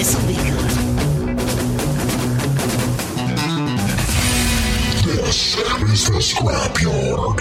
[0.00, 0.70] This'll be good.
[5.26, 5.58] This
[5.92, 7.38] is the Scrapyard.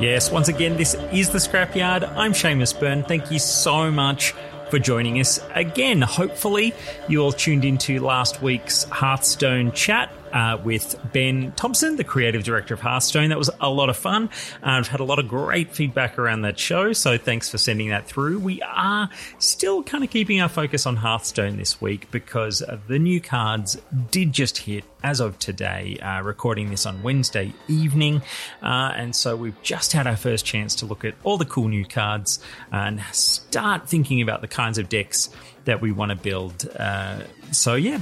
[0.00, 2.10] Yes, once again, this is the Scrapyard.
[2.16, 3.02] I'm Seamus Byrne.
[3.02, 4.32] Thank you so much
[4.70, 6.00] for joining us again.
[6.00, 6.72] Hopefully,
[7.08, 10.10] you all tuned into last week's Hearthstone chat.
[10.32, 13.30] Uh, with Ben Thompson, the creative director of Hearthstone.
[13.30, 14.30] That was a lot of fun.
[14.62, 17.88] Uh, I've had a lot of great feedback around that show, so thanks for sending
[17.88, 18.38] that through.
[18.38, 22.98] We are still kind of keeping our focus on Hearthstone this week because uh, the
[22.98, 23.76] new cards
[24.10, 28.22] did just hit as of today, uh, recording this on Wednesday evening.
[28.62, 31.68] Uh, and so we've just had our first chance to look at all the cool
[31.68, 32.38] new cards
[32.70, 35.30] and start thinking about the kinds of decks
[35.64, 36.68] that we want to build.
[36.78, 38.00] Uh, so, yeah,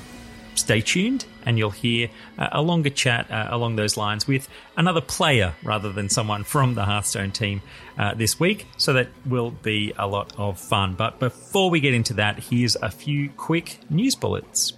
[0.58, 5.00] stay tuned and you'll hear uh, a longer chat uh, along those lines with another
[5.00, 7.62] player rather than someone from the Hearthstone team
[7.98, 8.66] uh, this week.
[8.76, 10.94] So that will be a lot of fun.
[10.94, 14.74] But before we get into that, here's a few quick news bullets.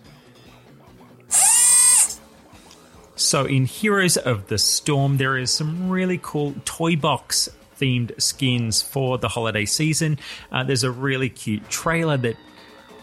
[3.17, 8.83] So, in Heroes of the Storm, there is some really cool toy box themed skins
[8.83, 10.19] for the holiday season.
[10.51, 12.37] Uh, there's a really cute trailer that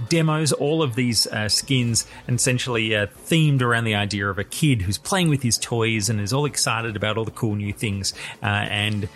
[0.09, 4.81] demos all of these uh, skins essentially uh, themed around the idea of a kid
[4.81, 8.13] who's playing with his toys and is all excited about all the cool new things
[8.43, 9.09] uh, and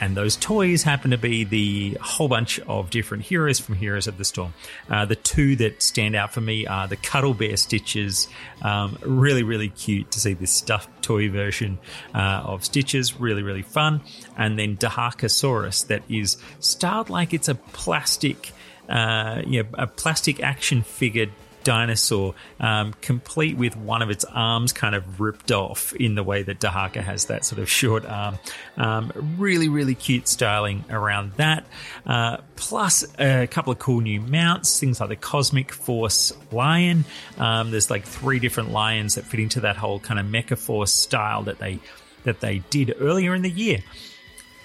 [0.00, 4.18] and those toys happen to be the whole bunch of different heroes from Heroes of
[4.18, 4.52] the Storm.
[4.90, 8.28] Uh, the two that stand out for me are the Cuddle Bear Stitches.
[8.62, 11.78] Um, really, really cute to see this stuffed toy version
[12.14, 13.18] uh, of Stitches.
[13.18, 14.02] Really, really fun.
[14.36, 18.52] And then Dehakasaurus that is styled like it's a plastic
[18.88, 21.26] uh, you know, a plastic action figure
[21.66, 26.44] dinosaur, um, complete with one of its arms kind of ripped off in the way
[26.44, 28.38] that Dehaka has that sort of short arm.
[28.76, 31.66] Um, really, really cute styling around that.
[32.06, 37.04] Uh, plus a couple of cool new mounts, things like the Cosmic Force Lion.
[37.36, 40.94] Um, there's like three different lions that fit into that whole kind of Mecha Force
[40.94, 41.80] style that they
[42.22, 43.82] that they did earlier in the year.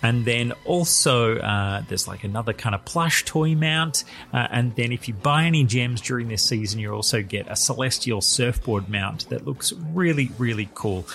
[0.04, 4.04] And then also, uh, there's like another kind of plush toy mount.
[4.34, 7.56] Uh, and then, if you buy any gems during this season, you also get a
[7.56, 11.06] celestial surfboard mount that looks really, really cool.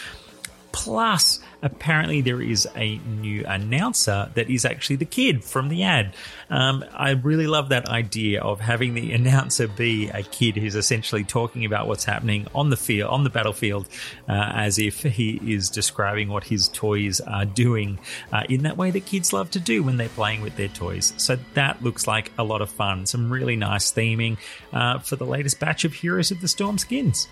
[0.72, 6.14] Plus, apparently, there is a new announcer that is actually the kid from the ad.
[6.50, 11.24] Um, I really love that idea of having the announcer be a kid who's essentially
[11.24, 13.88] talking about what's happening on the field, on the battlefield,
[14.28, 17.98] uh, as if he is describing what his toys are doing
[18.32, 21.12] uh, in that way that kids love to do when they're playing with their toys.
[21.16, 23.06] So that looks like a lot of fun.
[23.06, 24.38] Some really nice theming
[24.72, 27.28] uh, for the latest batch of Heroes of the Storm skins.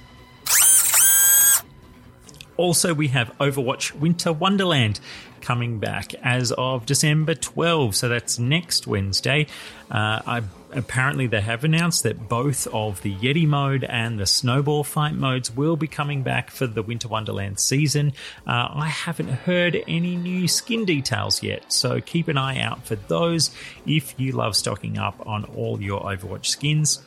[2.56, 5.00] Also, we have Overwatch Winter Wonderland
[5.41, 7.94] coming back as of December 12.
[7.94, 9.47] So that's next Wednesday.
[9.91, 10.42] Uh, I,
[10.72, 15.54] apparently, they have announced that both of the Yeti mode and the Snowball fight modes
[15.54, 18.12] will be coming back for the Winter Wonderland season.
[18.47, 22.97] Uh, I haven't heard any new skin details yet, so keep an eye out for
[22.97, 23.50] those
[23.86, 27.03] if you love stocking up on all your Overwatch skins.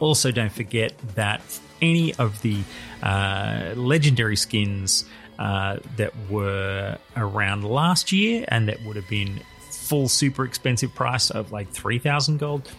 [0.00, 1.42] Also, don't forget that
[1.80, 2.62] any of the
[3.02, 5.04] uh, legendary skins
[5.38, 9.40] uh, that were around last year and that would have been
[9.70, 12.70] full super expensive price of like 3000 gold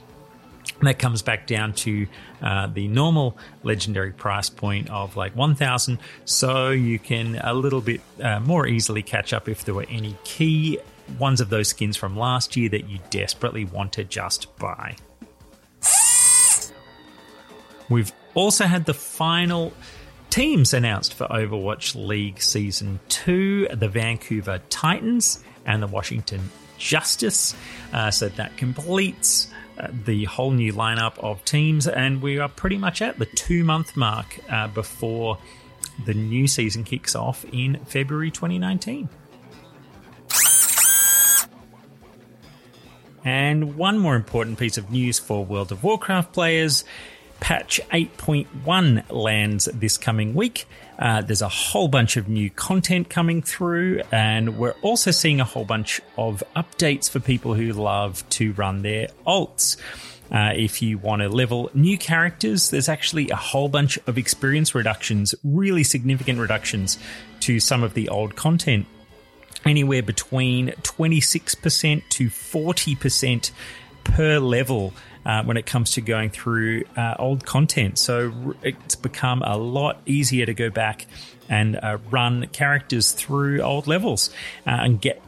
[0.82, 2.06] that comes back down to
[2.42, 8.02] uh, the normal legendary price point of like 1000 so you can a little bit
[8.22, 10.78] uh, more easily catch up if there were any key
[11.18, 14.96] ones of those skins from last year that you desperately want to just buy.
[17.90, 19.73] We've also had the final
[20.29, 27.55] teams announced for Overwatch League Season 2 the Vancouver Titans and the Washington Justice.
[27.91, 29.47] Uh, so that completes
[29.78, 33.64] uh, the whole new lineup of teams, and we are pretty much at the two
[33.64, 35.37] month mark uh, before
[36.05, 39.09] the new season kicks off in February 2019.
[43.25, 46.85] And one more important piece of news for World of Warcraft players
[47.40, 50.68] patch 8.1 lands this coming week.
[50.97, 55.46] Uh, there's a whole bunch of new content coming through, and we're also seeing a
[55.46, 59.78] whole bunch of updates for people who love to run their alts.
[60.32, 64.76] Uh, if you want to level new characters, there's actually a whole bunch of experience
[64.76, 67.00] reductions, really significant reductions
[67.40, 68.85] to some of the old content.
[69.66, 73.52] Anywhere between 26% to 40%
[74.03, 74.94] per level
[75.29, 77.99] uh, when it comes to going through uh, old content.
[77.99, 81.05] So it's become a lot easier to go back
[81.47, 84.31] and uh, run characters through old levels
[84.66, 85.22] uh, and get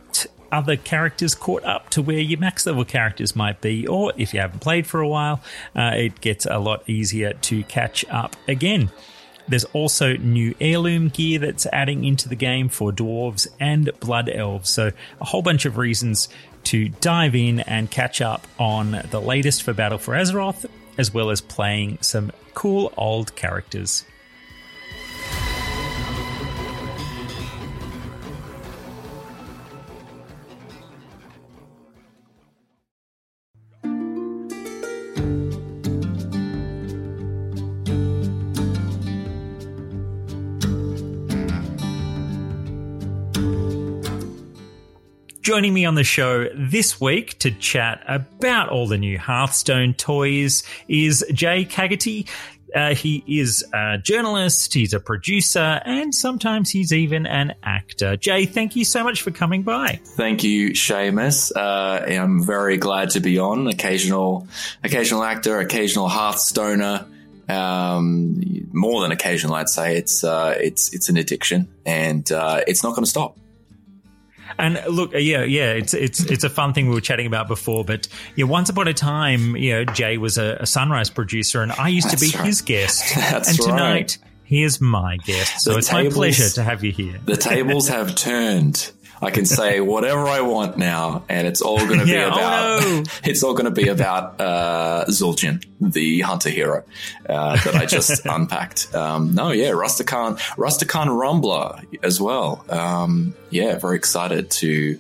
[0.52, 4.40] other characters caught up to where your max level characters might be, or if you
[4.40, 5.40] haven't played for a while,
[5.76, 8.90] uh, it gets a lot easier to catch up again.
[9.48, 14.70] There's also new heirloom gear that's adding into the game for dwarves and blood elves,
[14.70, 16.28] so a whole bunch of reasons
[16.66, 20.66] to dive in and catch up on the latest for Battle for Azeroth,
[20.98, 24.06] as well as playing some cool old characters.
[45.52, 50.64] Joining me on the show this week to chat about all the new Hearthstone toys
[50.88, 52.30] is Jay Cagatay.
[52.74, 58.16] Uh, he is a journalist, he's a producer, and sometimes he's even an actor.
[58.16, 60.00] Jay, thank you so much for coming by.
[60.16, 61.52] Thank you, Seamus.
[61.54, 63.68] Uh, I'm very glad to be on.
[63.68, 64.48] Occasional,
[64.86, 67.06] occasional actor, occasional Hearthstoner.
[67.50, 69.98] Um, more than occasional, I'd say.
[69.98, 73.38] It's uh, it's it's an addiction, and uh, it's not going to stop.
[74.58, 77.48] And look, uh, yeah, yeah, it's it's it's a fun thing we were chatting about
[77.48, 77.84] before.
[77.84, 81.72] But yeah, once upon a time, you know, Jay was a, a Sunrise producer, and
[81.74, 82.46] I used That's to be right.
[82.46, 83.16] his guest.
[83.16, 84.30] That's and tonight, right.
[84.44, 85.62] he is my guest.
[85.62, 87.20] So the it's tables, my pleasure to have you here.
[87.26, 88.92] The tables have turned.
[89.22, 92.38] I can say whatever I want now, and it's all going to be yeah, oh,
[92.38, 92.84] about.
[92.84, 93.04] Oh no.
[93.24, 96.84] It's all going to be about uh, Zul'jin, the hunter hero
[97.30, 98.94] uh, that I just unpacked.
[98.96, 102.66] Um, no, yeah, Rastakhan, Rastakhan Rumbler as well.
[102.70, 105.00] Um, yeah, very excited to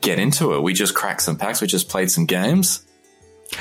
[0.00, 0.62] get into it.
[0.62, 1.60] We just cracked some packs.
[1.60, 2.84] We just played some games.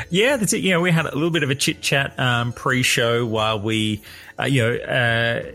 [0.10, 0.62] Yeah, that's it.
[0.62, 4.02] Yeah, we had a little bit of a chit chat um, pre-show while we,
[4.40, 5.52] uh, you know uh,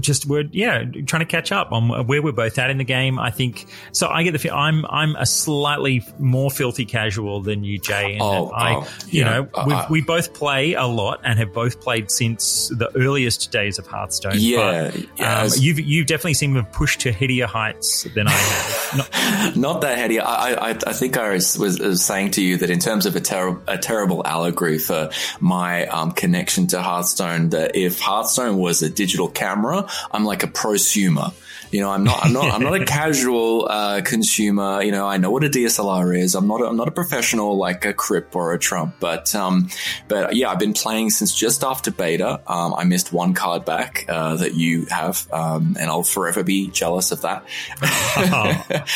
[0.00, 3.18] just we're yeah trying to catch up on where we're both at in the game.
[3.18, 4.08] I think so.
[4.08, 8.12] I get the feel I'm I'm a slightly more filthy casual than you, Jay.
[8.12, 11.52] And oh, I, oh, you yeah, know, uh, we both play a lot and have
[11.52, 14.32] both played since the earliest days of Hearthstone.
[14.36, 18.28] Yeah, but, yeah um, you've you've definitely seemed to have pushed to headier heights than
[18.28, 18.96] I have.
[18.96, 20.20] Not, Not that heady.
[20.20, 23.16] I, I I think I was, was, was saying to you that in terms of
[23.16, 28.82] a, ter- a terrible allegory for my um, connection to Hearthstone, that if Hearthstone was
[28.82, 29.77] a digital camera
[30.10, 31.32] I'm like a prosumer.
[31.70, 34.82] You know, I'm not, I'm not, I'm not a casual uh, consumer.
[34.82, 36.34] You know, I know what a DSLR is.
[36.34, 39.68] I'm not, a, I'm not a professional like a Kripp or a Trump, but, um,
[40.08, 42.40] but yeah, I've been playing since just after beta.
[42.50, 46.70] Um, I missed one card back uh, that you have, um, and I'll forever be
[46.70, 47.44] jealous of that.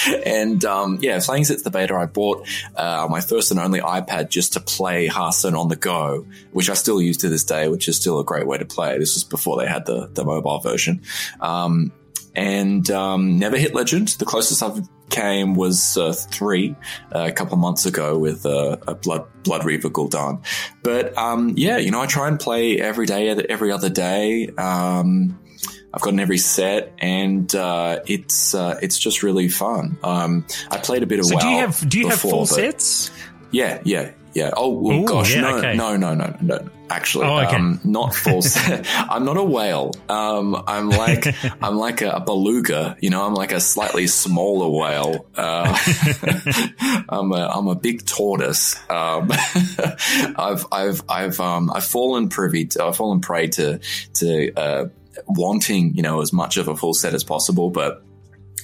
[0.26, 4.30] and um, yeah, playing since the beta, I bought uh, my first and only iPad
[4.30, 7.86] just to play Hearthstone on the go, which I still use to this day, which
[7.88, 8.98] is still a great way to play.
[8.98, 10.71] This was before they had the the mobile version.
[11.40, 11.92] Um,
[12.34, 14.08] and um, never hit legend.
[14.08, 16.74] The closest I've came was uh, three
[17.14, 20.42] uh, a couple of months ago with uh, a blood Bloodreaver Gul'dan.
[20.82, 24.48] But um, yeah, you know, I try and play every day, every other day.
[24.58, 25.38] Um,
[25.94, 29.98] I've gotten every set, and uh, it's uh, it's just really fun.
[30.02, 31.40] Um, I played a bit of so WoW.
[31.40, 33.10] do you have do you before, have full sets?
[33.50, 34.50] Yeah, yeah, yeah.
[34.56, 35.76] Oh, well, Ooh, gosh, yeah, no, okay.
[35.76, 36.68] no, no, no, no.
[36.88, 37.56] Actually, oh, okay.
[37.56, 38.42] um, not full.
[38.92, 39.92] I'm not a whale.
[40.08, 41.26] Um, I'm like
[41.62, 42.96] I'm like a, a, beluga.
[43.00, 45.26] You know, I'm like a slightly smaller whale.
[45.34, 45.74] Uh,
[47.08, 48.76] I'm a I'm a big tortoise.
[48.90, 49.30] Um,
[50.36, 52.66] I've I've I've um, I've fallen privy.
[52.66, 53.80] To, I've fallen prey to
[54.14, 54.88] to uh,
[55.26, 58.02] wanting you know as much of a full set as possible, but.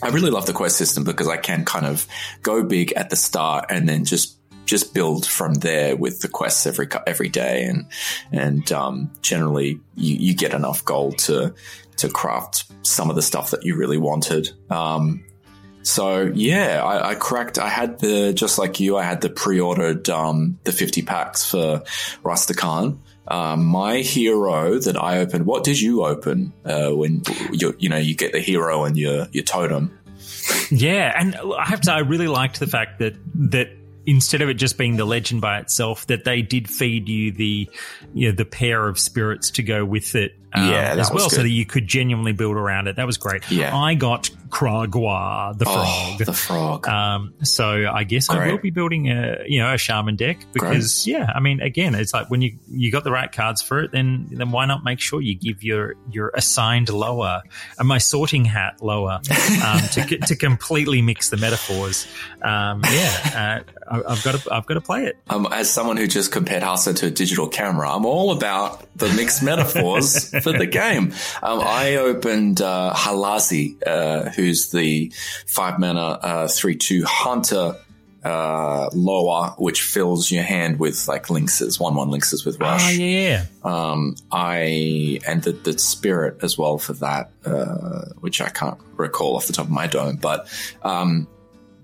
[0.01, 2.07] I really love the quest system because I can kind of
[2.43, 4.38] go big at the start and then just
[4.69, 7.87] just build from there with the quests every every day, and
[8.31, 11.55] and um, generally you, you get enough gold to
[11.97, 14.51] to craft some of the stuff that you really wanted.
[14.71, 15.25] Um,
[15.83, 17.59] so yeah, I, I, cracked.
[17.59, 18.99] I had the just like you.
[18.99, 21.83] I had the pre-ordered um, the fifty packs for
[22.23, 22.99] Rastakhan.
[23.27, 25.47] Um, my hero that I opened.
[25.47, 27.23] What did you open uh, when
[27.53, 29.99] you you know you get the hero and your your totem?
[30.71, 31.93] Yeah, and I have to.
[31.93, 33.17] I really liked the fact that
[33.51, 33.71] that
[34.09, 37.69] instead of it just being the legend by itself, that they did feed you the
[38.15, 41.29] you know, the pair of spirits to go with it um, Yeah, that as well,
[41.31, 42.97] so that you could genuinely build around it.
[42.97, 43.51] That was great.
[43.51, 43.77] Yeah.
[43.77, 45.75] I got Kragwa, the Oh,
[46.17, 46.19] frog.
[46.27, 46.89] the frog.
[46.89, 51.07] Um, so I guess I will be building a you know a shaman deck because
[51.07, 53.93] yeah, I mean again, it's like when you you got the right cards for it,
[53.93, 57.43] then then why not make sure you give your your assigned loa
[57.79, 59.21] and my sorting hat loa
[59.65, 62.07] um, to to completely mix the metaphors.
[62.43, 65.19] Um, yeah, uh, I, I've got to I've got to play it.
[65.29, 69.09] Um, as someone who just compared Hasa to a digital camera, I'm all about the
[69.13, 71.13] mixed metaphors for the game.
[71.43, 75.13] Um, I opened uh, Halazzi, uh, who's the
[75.47, 77.77] five mana uh, three two hunter
[78.25, 82.85] uh, loa, which fills your hand with like lynxes, one one lynxes with rush.
[82.85, 88.49] Oh yeah, Um, I and the, the spirit as well for that, uh, which I
[88.49, 90.17] can't recall off the top of my dome.
[90.17, 90.49] But
[90.83, 91.29] um,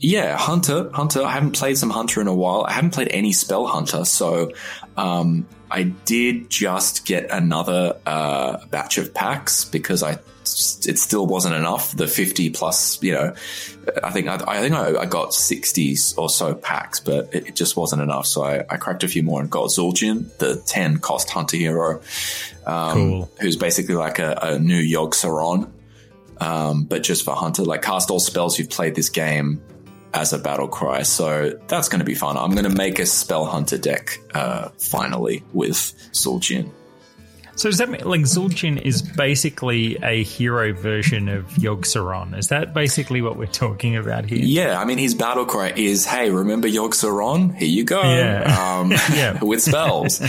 [0.04, 1.22] yeah, Hunter, Hunter.
[1.22, 2.64] I haven't played some Hunter in a while.
[2.68, 4.52] I haven't played any Spell Hunter, so
[4.98, 11.54] um, I did just get another uh, batch of packs because I it still wasn't
[11.54, 11.96] enough.
[11.96, 13.34] The fifty plus, you know,
[14.02, 17.56] I think I, I think I, I got sixties or so packs, but it, it
[17.56, 18.26] just wasn't enough.
[18.26, 22.02] So I, I cracked a few more and got Zul'jin, the ten cost hunter hero,
[22.66, 23.30] um, Cool.
[23.40, 25.70] who's basically like a, a new Yogg-Saron,
[26.42, 27.62] um, but just for hunter.
[27.64, 29.62] Like cast all spells you've played this game
[30.14, 31.02] as a battle cry.
[31.02, 32.36] So that's going to be fun.
[32.38, 35.76] I'm going to make a spell hunter deck uh, finally with
[36.12, 36.70] Zul'jin.
[37.56, 42.36] So does that mean like Zul'jin is basically a hero version of Yogg-Saron?
[42.36, 44.40] Is that basically what we're talking about here?
[44.42, 47.54] Yeah, I mean, his battle cry is, "Hey, remember Yogg-Saron?
[47.54, 48.78] Here you go." Yeah.
[48.80, 49.38] Um, Yeah.
[49.42, 50.20] with spells.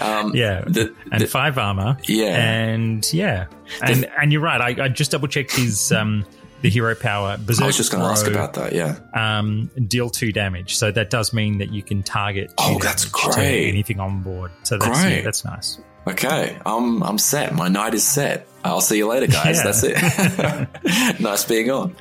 [0.00, 1.98] Um, Yeah, the- and the- five armor.
[2.08, 2.34] Yeah.
[2.36, 3.46] and yeah,
[3.80, 4.60] and and you're right.
[4.78, 6.24] I, I just double checked his um
[6.62, 7.36] the hero power.
[7.36, 8.72] Berserk I was just going to ask about that.
[8.72, 8.98] Yeah.
[9.14, 10.76] um deal two damage.
[10.76, 12.52] So that does mean that you can target.
[12.58, 13.68] Oh, that's great.
[13.68, 14.50] anything on board.
[14.62, 15.16] So that's Great.
[15.16, 15.78] yeah, that's nice.
[16.06, 17.54] Okay, I'm I'm set.
[17.54, 18.48] My night is set.
[18.64, 19.58] I'll see you later, guys.
[19.58, 19.64] Yeah.
[19.64, 21.20] That's it.
[21.20, 21.94] nice being on.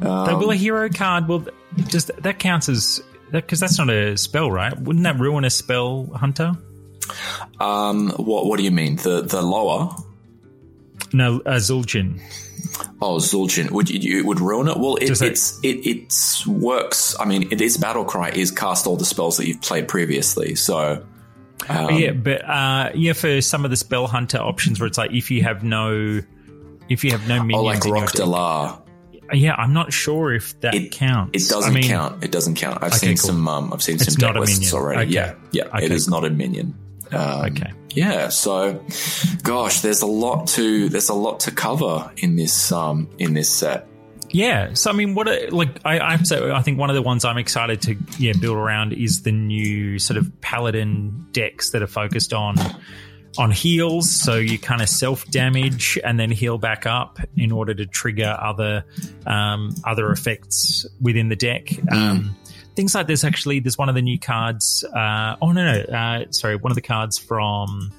[0.00, 1.28] Though, will a hero card?
[1.28, 1.46] Well,
[1.88, 4.76] just that counts as that because that's not a spell, right?
[4.78, 6.52] Wouldn't that ruin a spell hunter?
[7.60, 8.96] Um, what what do you mean?
[8.96, 9.96] The the loa?
[11.12, 12.20] No, uh, Zul'jin.
[13.00, 13.70] Oh, Zul'jin.
[13.70, 14.76] Would you, it would ruin it?
[14.78, 17.14] Well, it, it- it's it it's works.
[17.18, 20.54] I mean, it, its battle cry is cast all the spells that you've played previously.
[20.54, 21.04] So
[21.68, 25.12] um, yeah, but uh, yeah, for some of the spell hunter options where it's like
[25.12, 26.20] if you have no,
[26.88, 28.82] if you have no minions, oh, like Rhok'delar.
[29.32, 31.44] Yeah, I'm not sure if that It counts.
[31.44, 32.22] It doesn't I mean, count.
[32.22, 32.78] It doesn't count.
[32.82, 33.26] I've Okay, seen cool.
[33.30, 33.48] some.
[33.48, 35.02] Um, I've seen It's some deck lists already.
[35.02, 35.10] Okay.
[35.12, 35.64] Yeah, yeah.
[35.64, 36.78] Okay, it is not a minion.
[37.10, 37.72] Um, Okay.
[37.96, 38.28] Yeah.
[38.28, 38.84] So,
[39.42, 43.50] gosh, there's a lot to there's a lot to cover in this um in this
[43.50, 43.88] set.
[44.30, 46.94] Yeah, so I mean, what a, like I, I have to I think one of
[46.94, 51.70] the ones I'm excited to yeah build around is the new sort of paladin decks
[51.70, 52.56] that are focused on
[53.38, 54.10] on heals.
[54.10, 58.36] So you kind of self damage and then heal back up in order to trigger
[58.38, 58.84] other
[59.26, 61.70] um, other effects within the deck.
[61.90, 62.36] Um,
[62.76, 63.24] things like this.
[63.24, 64.84] Actually, there's one of the new cards.
[64.84, 67.90] Uh, oh no, no, uh, sorry, one of the cards from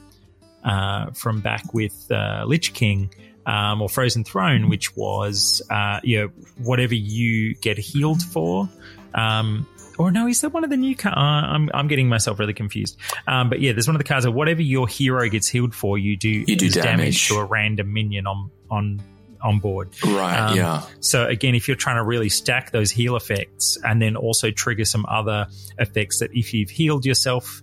[0.63, 3.09] uh, from back with uh, Lich King
[3.45, 6.27] um, or Frozen Throne, which was uh, you know
[6.63, 8.69] whatever you get healed for.
[9.13, 9.67] Um,
[9.97, 11.17] or no, is that one of the new cards?
[11.17, 12.97] Uh, I'm I'm getting myself really confused.
[13.27, 15.97] Um, but yeah, there's one of the cards that whatever your hero gets healed for,
[15.97, 17.27] you do You do is damage.
[17.29, 19.01] to a random minion on on
[19.41, 19.89] on board.
[20.03, 20.37] Right.
[20.37, 20.81] Um, yeah.
[20.99, 24.85] So again, if you're trying to really stack those heal effects and then also trigger
[24.85, 27.61] some other effects that if you've healed yourself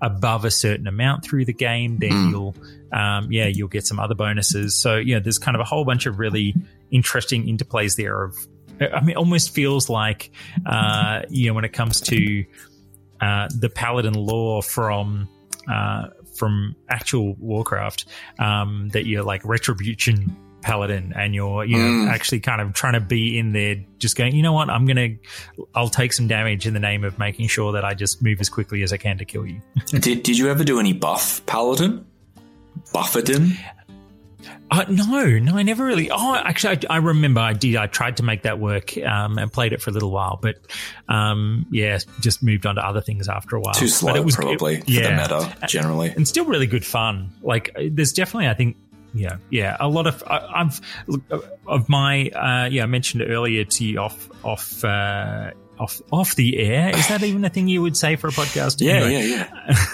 [0.00, 2.30] above a certain amount through the game, then Mm.
[2.30, 2.54] you'll
[2.92, 4.74] um, yeah you'll get some other bonuses.
[4.80, 6.54] So yeah, there's kind of a whole bunch of really
[6.90, 8.24] interesting interplays there.
[8.24, 8.36] Of
[8.80, 10.30] I mean, it almost feels like
[10.66, 12.44] uh, you know when it comes to
[13.20, 15.28] uh, the paladin lore from.
[15.68, 18.06] Uh, from actual Warcraft,
[18.40, 22.08] um, that you're like retribution paladin and you're you know Mm.
[22.10, 25.10] actually kind of trying to be in there just going you know what i'm gonna
[25.74, 28.48] i'll take some damage in the name of making sure that i just move as
[28.48, 32.04] quickly as i can to kill you did Did you ever do any buff paladin?
[32.92, 33.56] Buffadin?
[34.70, 38.16] uh, no no i never really oh actually I, I remember i did i tried
[38.18, 40.56] to make that work um, and played it for a little while but
[41.08, 44.24] um, yeah just moved on to other things after a while Too But slow, it
[44.24, 46.10] was- probably it- for the meta generally.
[46.10, 47.30] and still really good fun.
[47.42, 48.76] Like uh, there's definitely, I think,
[49.14, 50.80] yeah, yeah, a lot of I, I've
[51.30, 56.34] uh, of my uh, yeah, I mentioned earlier to you off off uh, off off
[56.36, 56.96] the air.
[56.96, 58.80] Is that even a thing you would say for a podcast?
[58.80, 59.48] Yeah, Anyway, yeah,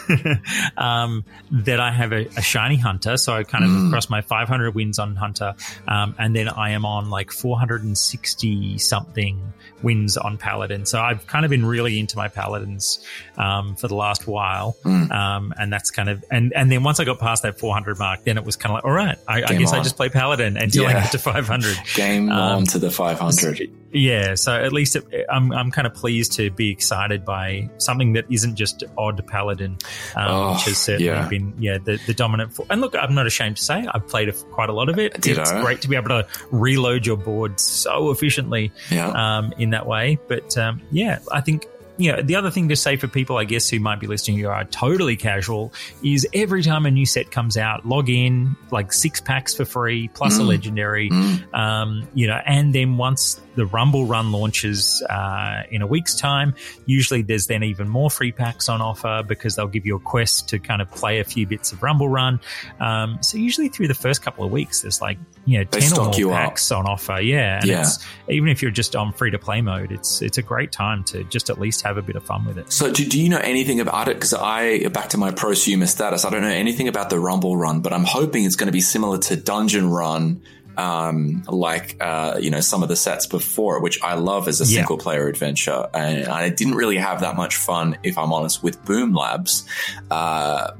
[0.08, 0.34] yeah.
[0.76, 3.90] um, that I have a, a shiny hunter, so I kind of Mm.
[3.90, 5.54] crossed my 500 wins on hunter,
[5.88, 10.84] um, and then I am on like 460 something wins on paladin.
[10.84, 12.98] So I've kind of been really into my paladins
[13.38, 15.10] um, for the last while, Mm.
[15.10, 18.24] um, and that's kind of and and then once I got past that 400 mark,
[18.24, 20.56] then it was kind of like, all right, I, I guess I just play paladin
[20.56, 21.76] until I get to 500.
[21.94, 23.70] Game Um, on to the 500.
[23.92, 28.12] Yeah, so at least it, I'm I'm kind of pleased to be excited by something
[28.12, 29.78] that isn't just odd paladin,
[30.14, 31.26] um, Oh, which has certainly yeah.
[31.28, 32.54] been yeah the, the dominant.
[32.54, 34.98] For- and look, I'm not ashamed to say I've played a, quite a lot of
[34.98, 35.20] it.
[35.20, 35.40] Ditto.
[35.40, 39.08] It's great to be able to reload your board so efficiently Yeah.
[39.38, 40.18] um, in that way.
[40.28, 41.66] But um, yeah, I think.
[42.00, 44.38] You know, the other thing to say for people, I guess, who might be listening
[44.38, 48.92] who are totally casual is every time a new set comes out, log in, like
[48.92, 50.46] six packs for free, plus a Mm.
[50.46, 51.54] legendary, Mm.
[51.54, 56.54] um, you know, and then once the Rumble Run launches uh, in a week's time,
[56.86, 60.48] usually there's then even more free packs on offer because they'll give you a quest
[60.48, 62.40] to kind of play a few bits of Rumble Run.
[62.80, 65.92] Um, so usually through the first couple of weeks, there's like you know They ten
[65.92, 66.36] or stock more you up.
[66.36, 67.20] packs on offer.
[67.20, 67.80] Yeah, and Yeah.
[67.82, 71.02] It's, even if you're just on free to play mode, it's it's a great time
[71.04, 72.72] to just at least have a bit of fun with it.
[72.72, 74.16] So, do, do you know anything about it?
[74.16, 77.80] Because I, back to my prosumer status, I don't know anything about the Rumble Run,
[77.80, 80.42] but I'm hoping it's going to be similar to Dungeon Run,
[80.76, 84.64] um, like, uh, you know, some of the sets before which I love as a
[84.64, 84.78] Yeah.
[84.78, 85.88] single player adventure.
[85.92, 89.66] And I didn't really have that much fun, if I'm honest, with Boom Labs.
[90.10, 90.70] Uh,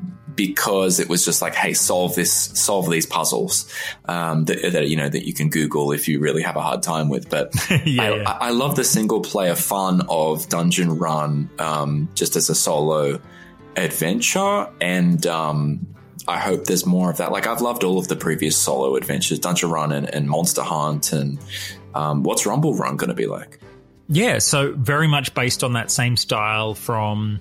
[0.47, 3.70] because it was just like, hey, solve this, solve these puzzles
[4.06, 6.82] um, that, that you know that you can Google if you really have a hard
[6.82, 7.28] time with.
[7.28, 7.52] But
[7.85, 8.23] Yeah, I, yeah.
[8.26, 13.20] I, I love the single player fun of Dungeon Run, um, just as a solo
[13.76, 15.87] adventure, and um,
[16.26, 17.32] I hope there's more of that.
[17.32, 21.12] Like I've loved all of the previous solo adventures, Dungeon Run and, and Monster Hunt,
[21.12, 21.38] and
[21.94, 23.61] um, what's Rumble Run going to be like?
[24.09, 27.40] Yeah, so very much based on that same style from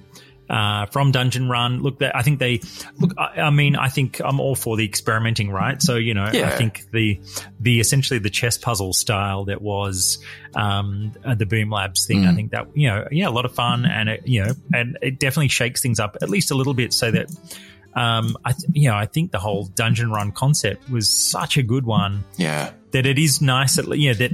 [0.49, 1.81] uh, from Dungeon Run.
[1.81, 2.61] Look, I think they
[2.99, 3.13] look.
[3.17, 5.81] I, I mean, I think I'm all for the experimenting, right?
[5.81, 7.19] So you know, I think the
[7.59, 10.17] the essentially the chess puzzle style that was
[10.55, 12.25] um, uh, the Boom Labs thing.
[12.25, 14.97] I think that you know, yeah, a lot of fun, and it, you know, and
[15.01, 17.29] it definitely shakes things up at least a little bit, so that.
[17.95, 21.63] Um, I th- you know, I think the whole dungeon run concept was such a
[21.63, 24.31] good one Yeah, that it is nice, at, le- yeah, that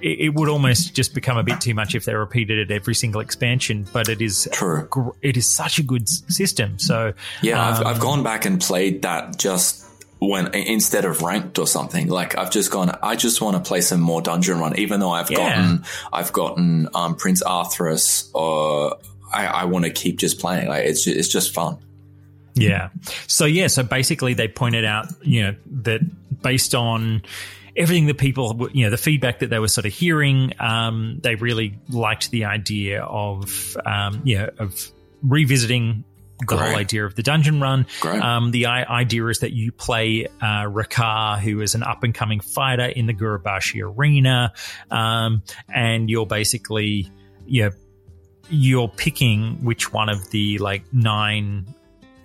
[0.00, 2.94] it, it would almost just become a bit too much if they repeated it every
[2.94, 3.86] single expansion.
[3.92, 4.86] But it is True.
[4.90, 6.78] gr- It is such a good s- system.
[6.78, 7.62] So yeah.
[7.62, 9.84] I've, um, I've gone back and played that just.
[10.18, 13.82] When instead of ranked or something, like I've just gone, I just want to play
[13.82, 15.36] some more Dungeon Run, even though I've Yeah.
[15.36, 18.96] gotten, I've gotten um, Prince Arthurus, or
[19.30, 20.68] I, I want to keep just playing.
[20.68, 21.76] Like it's just, it's just fun.
[22.54, 22.88] Yeah.
[23.26, 23.66] So yeah.
[23.66, 26.00] So basically, they pointed out, you know, that
[26.40, 27.22] based on
[27.76, 31.34] everything that people, you know, the feedback that they were sort of hearing, um, they
[31.34, 34.90] really liked the idea of, um, you know, of
[35.22, 36.04] revisiting
[36.38, 36.60] the Great.
[36.60, 37.86] whole idea of the dungeon run.
[38.04, 42.14] Um, the I- idea is that you play uh, Rikkar, who is an up and
[42.14, 44.52] coming fighter in the Gurubashi arena,
[44.90, 47.10] um, and you're basically,
[47.46, 47.70] you know,
[48.48, 51.74] you're picking which one of the like nine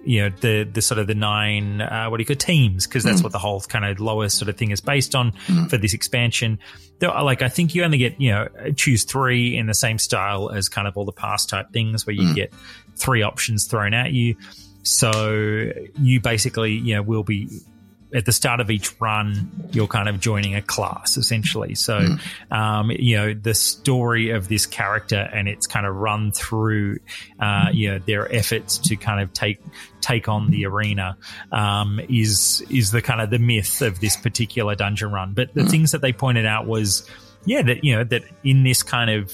[0.04, 3.04] you know the the sort of the nine uh, what do you call teams because
[3.04, 3.24] that's hmm.
[3.24, 5.66] what the whole kind of lowest sort of thing is based on hmm.
[5.66, 6.60] for this expansion.
[7.00, 9.98] There are, like I think you only get you know choose three in the same
[9.98, 12.34] style as kind of all the past type things where you hmm.
[12.34, 12.54] get
[12.96, 14.36] three options thrown at you.
[14.84, 17.50] So you basically you know will be
[18.14, 21.76] at the start of each run, you're kind of joining a class essentially.
[21.76, 22.18] So,
[22.50, 27.00] um, you know, the story of this character and it's kind of run through,
[27.40, 29.60] uh, you know, their efforts to kind of take,
[30.02, 31.18] take on the arena,
[31.52, 35.34] um, is, is the kind of the myth of this particular dungeon run.
[35.34, 37.10] But the things that they pointed out was,
[37.46, 39.34] yeah, that, you know, that in this kind of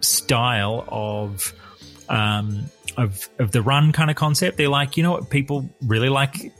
[0.00, 1.52] style of,
[2.08, 6.08] um, of, of the run kind of concept, they're like, you know what, people really
[6.08, 6.52] like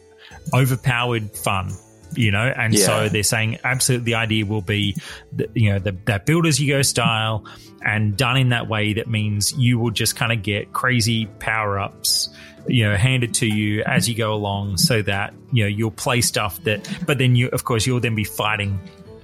[0.54, 1.72] overpowered fun
[2.14, 2.87] you know and Yeah.
[2.87, 4.96] so they're saying absolutely the idea will be
[5.32, 7.44] that, you know the, that build as you go style
[7.85, 11.78] and done in that way that means you will just kind of get crazy power
[11.78, 12.28] ups
[12.68, 16.20] you know handed to you as you go along so that you know you'll play
[16.20, 18.78] stuff that but then you of course you'll then be fighting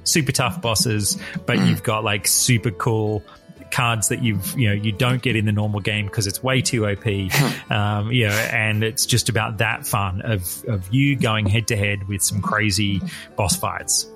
[0.04, 1.68] super tough bosses but mm.
[1.68, 3.22] you've got like super cool
[3.72, 6.62] cards that you've you know you don't get in the normal game because it's way
[6.62, 7.06] too OP,
[7.70, 11.76] um, you know, and it's just about that fun of of you going head to
[11.76, 13.00] head with some crazy
[13.34, 14.06] boss fights.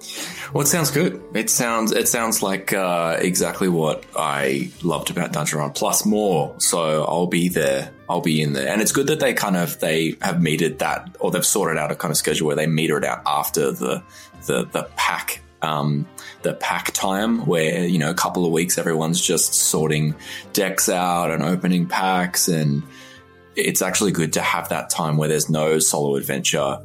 [0.53, 1.21] Well, it sounds good.
[1.35, 6.55] It sounds it sounds like uh, exactly what I loved about Dungeon Run, plus more.
[6.59, 7.91] So I'll be there.
[8.09, 11.17] I'll be in there, and it's good that they kind of they have metered that,
[11.19, 14.03] or they've sorted out a kind of schedule where they meter it out after the
[14.47, 15.43] the the pack.
[15.63, 16.07] Um,
[16.47, 20.15] the pack time where you know a couple of weeks everyone's just sorting
[20.53, 22.49] decks out and opening packs.
[22.49, 22.83] And
[23.57, 26.79] it's actually good to have that time where there's no solo adventure.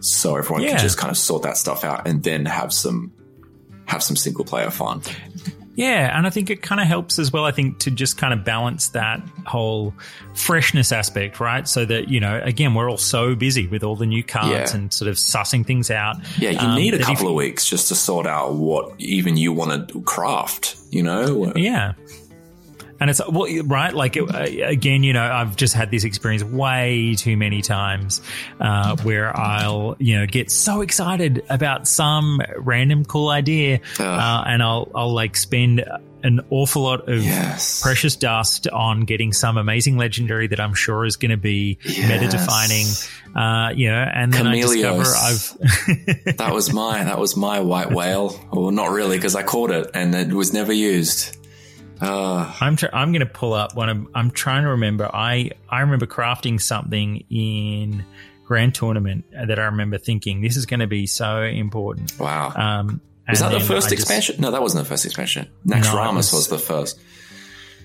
[0.00, 0.70] So everyone Yeah.
[0.70, 3.12] can just kind of sort that stuff out and then have some
[3.86, 5.00] have some single player fun
[5.76, 7.44] Yeah, and I think it kind of helps as well.
[7.44, 9.94] I think to just kind of balance that whole
[10.34, 11.68] freshness aspect, right?
[11.68, 14.76] So that you know, again, we're all so busy with all the new cards Yeah.
[14.76, 16.16] and sort of sussing things out.
[16.38, 18.92] yeah you um, need a that if- couple of weeks just to sort out what
[18.98, 21.92] even you want to craft you know Yeah.
[22.98, 23.92] And it's well, right.
[23.92, 28.22] Like it, uh, again, you know, I've just had this experience way too many times
[28.60, 34.62] uh, where I'll, you know, get so excited about some random cool idea, uh, and
[34.62, 35.84] I'll, I'll like spend
[36.22, 37.82] an awful lot of Yes.
[37.82, 42.28] precious dust on getting some amazing legendary that I'm sure is going to be meta
[42.28, 42.86] defining.
[43.36, 47.90] Uh, you know, and then I discover I've that was my that was my white
[47.92, 51.36] whale well not really because i caught it and it was never used
[52.00, 55.50] uh I'm tr- I'm going to pull up one of I'm trying to remember I
[55.68, 58.04] I remember crafting something in
[58.44, 62.18] Grand Tournament that I remember thinking this is going to be so important.
[62.18, 65.48] wow Um, was that the first I just- expansion no that wasn't the first expansion
[65.64, 67.00] No, naxxramas was- was, the first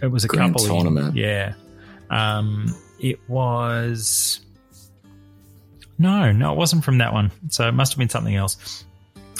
[0.02, 0.66] It was a Grand couple.
[0.68, 1.16] in- Tournament.
[1.16, 1.54] yeah.
[2.10, 4.42] Um, it was.
[5.98, 7.32] No, no, it wasn't from that one.
[7.50, 8.84] So it must have been something else.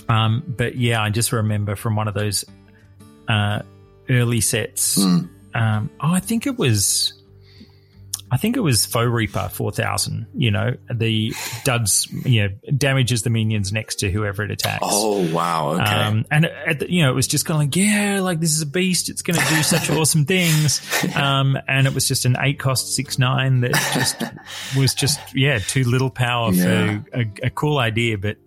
[0.08, 2.46] Um, but yeah, I just remember from one of those
[3.28, 3.62] uh,
[4.12, 5.02] early sets.
[5.02, 5.20] Hmm.
[5.54, 7.14] Um, oh, I think it was.
[8.34, 10.26] I think it was Foe Reaper 4000.
[10.34, 11.34] You know, the
[11.66, 14.80] duds, you know, damages the minions next to whoever it attacks.
[14.84, 17.76] oh wow okay Um, and at the, you know, it was just kind of like,
[17.76, 19.10] yeah, like this is a beast.
[19.10, 20.80] It's going to do such awesome things.
[21.14, 24.24] Um, and it was just an eight cost six nine that just
[24.78, 27.02] was just yeah, too little power Yeah.
[27.02, 28.38] for a, a cool idea, but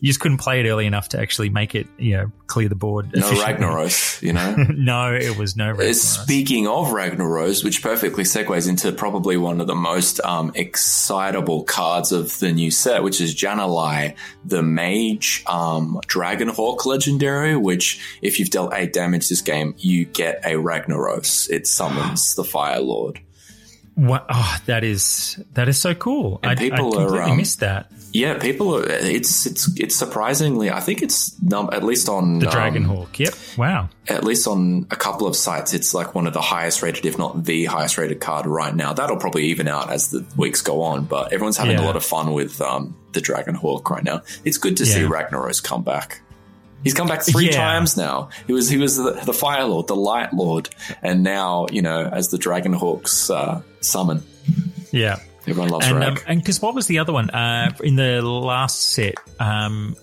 [0.00, 2.74] you just couldn't play it early enough to actually make it, you know, clear the
[2.74, 3.10] board.
[3.14, 5.94] no ragnaros you know no, it was no Ragnaros.
[5.94, 12.12] Speaking of Ragnaros, which perfectly segues into probably one of the most um, excitable cards
[12.12, 17.56] of the new set, which is Jan'alai, the Mage um, Dragonhawk legendary.
[17.56, 21.50] Which, if you've dealt eight damage this game, you get a Ragnaros.
[21.50, 23.20] It summons the Fire Lord.
[23.96, 26.40] Wow, oh, that is that is so cool.
[26.42, 27.90] And I, people I are, completely um, missed that.
[28.14, 28.84] Yeah, people are.
[28.88, 30.70] It's it's it's surprisingly.
[30.70, 33.18] I think it's num- at least on The um, Hawk.
[33.18, 33.34] Yep.
[33.58, 33.88] Wow.
[34.08, 37.18] at least on a couple of sites, it's like one of the highest rated, if
[37.18, 38.92] not the highest rated card right now.
[38.92, 42.04] That'll probably even out as the weeks go on, but everyone's having a lot of
[42.04, 44.22] fun with um, the Dragon Hawk right now.
[44.44, 46.20] It's good to see Ragnaros come back.
[46.84, 47.56] He's come back three Yeah.
[47.56, 48.28] times now.
[48.46, 50.68] He was he was the, the Fire Lord, the Light Lord,
[51.02, 54.22] and now you know as the Dragon Hawk's uh, summon.
[54.92, 55.16] Yeah.
[55.46, 56.08] Everyone loves And Rag.
[56.18, 59.14] um, and because what was the other one uh, in the last set?
[59.38, 59.96] Um,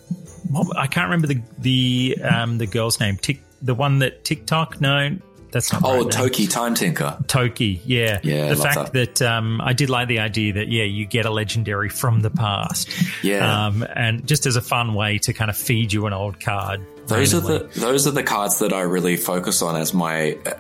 [0.50, 3.18] what, I can't remember the the um, the girl's name.
[3.18, 4.82] Tick, the one that TikTok.
[4.82, 5.18] No,
[5.52, 5.82] that's not.
[5.84, 6.12] oh, right.
[6.12, 7.18] Toki Time Tinker.
[7.28, 11.06] Toki, yeah, Yeah, The fact that, um, I did like the idea that yeah, you
[11.06, 12.90] get a legendary from the past,
[13.24, 13.66] Yeah.
[13.68, 16.82] um, and just as a fun way to kind of feed you an old card.
[17.08, 20.54] Those are the those are the cards that I really focus on as my uh,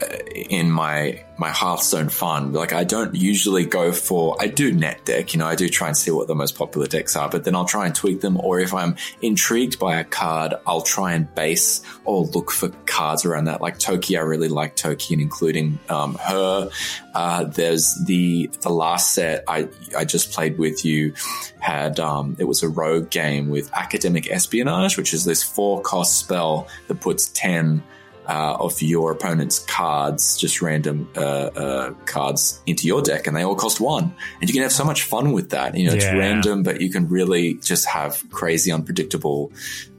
[0.49, 2.54] in my my Hearthstone fun.
[2.54, 5.88] Like I don't usually go for I do net deck, you know, I do try
[5.88, 8.39] and see what the most popular decks are, but then I'll try and tweak them.
[8.39, 13.25] Or if I'm intrigued by a card, I'll try and base or look for cards
[13.25, 13.60] around that.
[13.60, 16.69] Like Toki, I really like Toki, and including um, her.
[17.15, 21.15] Uh, there's the the last set I I just played with you
[21.60, 26.19] had um, it was a rogue game with academic espionage, which is this four cost
[26.19, 27.82] spell that puts ten
[28.31, 33.43] uh, of your opponent's cards, just random uh, uh, cards, into your deck, and they
[33.43, 34.05] all cost one.
[34.39, 35.75] And you can have so much fun with that.
[35.75, 36.17] You know, it's Yeah.
[36.17, 39.51] random, but you can really just have crazy, unpredictable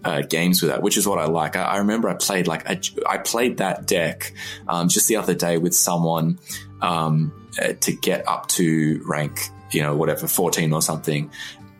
[0.04, 1.56] uh, games with that, which is what I like.
[1.56, 4.32] I, I remember I played like I, I played that deck
[4.66, 6.38] um, just the other day with someone
[6.80, 9.40] um, uh, to get up to rank,
[9.72, 11.30] you know, whatever, 14 or something.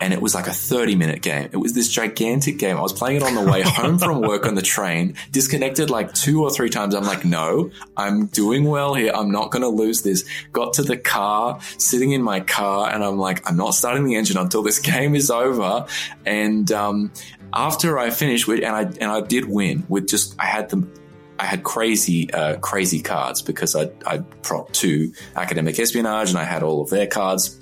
[0.03, 1.49] And it was like a 30 minute game.
[1.53, 2.77] It was this gigantic game.
[2.77, 6.13] I was playing it on the way home from work on the train, disconnected like
[6.13, 6.97] two or three times.
[6.97, 9.13] I'm like, no, I'm doing well here.
[9.15, 10.25] I'm not going to lose this.
[10.53, 14.17] Got to the car, sitting in my car, and I'm like, I'm not starting the
[14.17, 15.87] engine until this game is over.
[16.27, 17.13] And, um,
[17.53, 20.93] after I finished and I, and I did win with just, I had them,
[21.39, 26.45] I had crazy, uh, crazy cards because I, I propped two academic espionage and I
[26.45, 27.59] had all of their cards.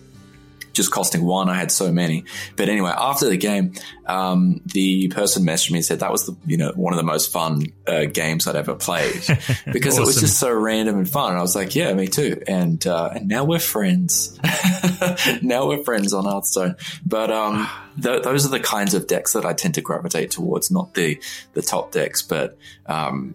[0.72, 1.48] Just costing one.
[1.48, 2.24] I had so many.
[2.56, 3.72] But anyway, after the game,
[4.06, 7.04] um, the person messaged me and said that was the, you know, one of the
[7.04, 9.22] most fun uh, games I'd ever played
[9.72, 11.30] because it was just so random and fun.
[11.30, 12.42] And I was like, yeah, me too.
[12.46, 14.38] And, uh, and now we're friends.
[15.42, 16.76] now we're friends on Hearthstone.
[17.06, 17.68] But, um,
[18.02, 21.20] th- those are the kinds of decks that I tend to gravitate towards, not the,
[21.54, 22.56] the top decks, but,
[22.86, 23.34] um,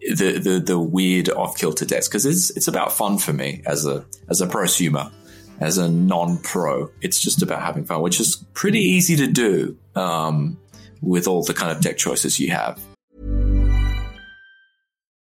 [0.00, 3.86] the, the, the weird off kilter decks because it's, it's about fun for me as
[3.86, 5.10] a, as a prosumer
[5.60, 6.90] as a non-pro.
[7.00, 10.58] It's just about having fun, which is pretty easy to do um,
[11.00, 12.80] with all the kind of deck choices you have.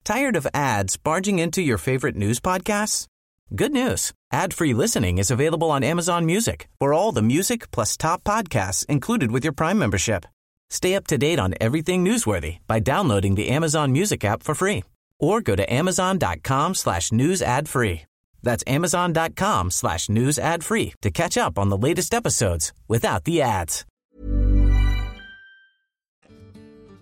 [0.04, 3.06] Tired of ads barging into your favorite news podcasts?
[3.54, 4.12] Good news.
[4.32, 9.30] Ad-free listening is available on Amazon Music for all the music plus top podcasts included
[9.30, 10.24] with your Prime membership.
[10.70, 14.84] Stay up to date on everything newsworthy by downloading the Amazon Music app for free
[15.18, 18.02] or go to amazon.com slash news ad free.
[18.42, 23.42] That's amazon.com slash news ad free to catch up on the latest episodes without the
[23.42, 23.85] ads.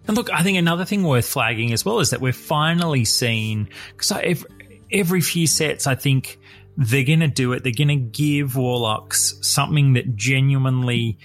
[0.09, 3.68] And look, I think another thing worth flagging as well is that we're finally seeing
[3.90, 4.51] because every,
[4.90, 6.38] every few sets, I think
[6.79, 7.62] they're going to do it.
[7.62, 11.18] They're going to give warlocks something that genuinely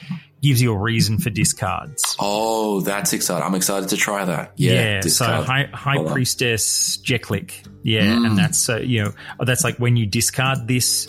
[0.43, 2.15] gives you a reason for discards.
[2.19, 3.43] Oh, that's exciting!
[3.43, 4.51] I'm excited to try that.
[4.57, 5.45] Yeah, so discard.
[5.45, 8.27] high, high Hold priestess Jeklik, yeah, Mm.
[8.27, 11.07] and that's uh, you know that's like when you discard this,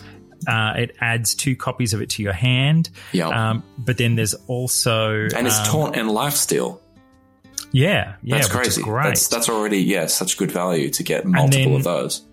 [0.48, 2.88] uh, it adds two copies of it to your hand.
[3.12, 3.26] Yep.
[3.32, 6.80] Um, but then there's also and it's um, taunt and lifesteal.
[7.72, 8.82] Yeah, yeah, That's crazy.
[8.82, 9.02] Great.
[9.04, 12.24] That's that's already yeah, such good value to get multiple then- of those.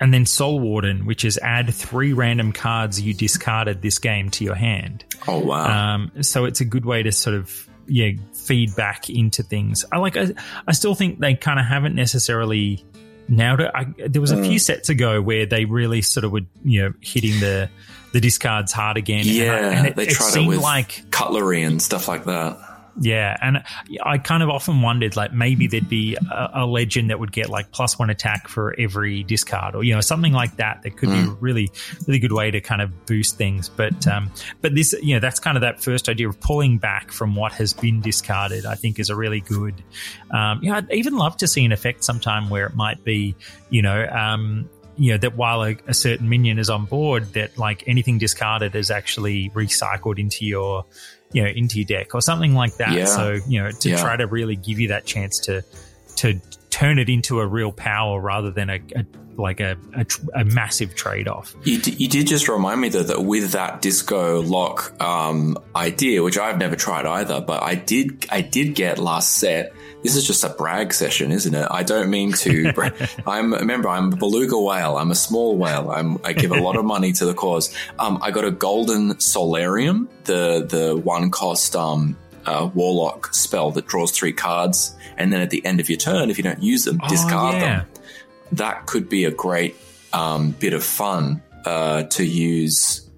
[0.00, 4.44] And then Soul Warden, which is add three random cards you discarded this game to
[4.44, 5.04] your hand.
[5.28, 5.94] Oh wow!
[5.94, 9.84] Um, so it's a good way to sort of yeah feed back into things.
[9.92, 10.16] I like.
[10.16, 10.28] I,
[10.66, 12.84] I still think they kind of haven't necessarily
[13.28, 13.70] nailed it.
[13.74, 14.46] I, there was a Mm.
[14.46, 17.68] few sets ago where they really sort of were you know hitting the
[18.12, 19.20] the discards hard again.
[19.20, 22.24] And I- yeah, and it, they tried it seemed with like cutlery and stuff like
[22.24, 22.58] that.
[23.00, 23.62] Yeah, and
[24.04, 27.48] I kind of often wondered, like maybe there'd be a, a legend that would get
[27.48, 30.82] like plus one attack for every discard, or you know something like that.
[30.82, 31.70] That could be a really,
[32.06, 33.70] really good way to kind of boost things.
[33.70, 37.10] But um, but this, you know, that's kind of that first idea of pulling back
[37.10, 38.66] from what has been discarded.
[38.66, 39.82] I think is a really good.
[40.30, 43.34] Um, yeah, I'd even love to see an effect sometime where it might be,
[43.70, 44.06] you know.
[44.06, 48.18] Um, you know that while a, a certain minion is on board, that like anything
[48.18, 50.84] discarded is actually recycled into your,
[51.32, 52.92] you know, into your deck or something like that.
[52.92, 53.04] Yeah.
[53.06, 53.96] So you know, to Yeah.
[54.00, 55.62] try to really give you that chance to
[56.16, 56.40] to
[56.70, 59.04] turn it into a real power rather than a, a
[59.36, 60.04] like a, a,
[60.40, 61.54] a massive trade off.
[61.64, 66.22] You, d- you did just remind me though that with that disco lock um, idea,
[66.22, 69.72] which I've never tried either, but I did I did get last set.
[70.02, 71.66] This is just a brag session, isn't it?
[71.70, 72.72] I don't mean to.
[72.74, 72.90] bra-
[73.26, 74.96] I'm remember I'm a beluga whale.
[74.96, 75.90] I'm a small whale.
[75.90, 77.74] I'm, I give a lot of money to the cause.
[77.98, 83.86] Um, I got a golden Soularium, the the one cost um, uh, warlock spell that
[83.86, 86.84] draws three cards, and then at the end of your turn, if you don't use
[86.84, 87.78] them, discard oh, yeah.
[87.80, 87.86] them
[88.52, 89.76] that could be a great
[90.12, 93.08] um, bit of fun uh, to use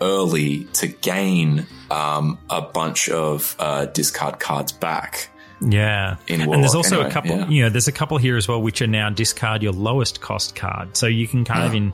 [0.00, 5.28] early to gain um, a bunch of uh, discard cards back.
[5.60, 7.30] Yeah, and there's also anyway, a couple.
[7.36, 7.48] yeah.
[7.48, 10.54] You know, there's a couple here as well, which are now discard your lowest cost
[10.54, 10.96] card.
[10.96, 11.92] So you can kind of in.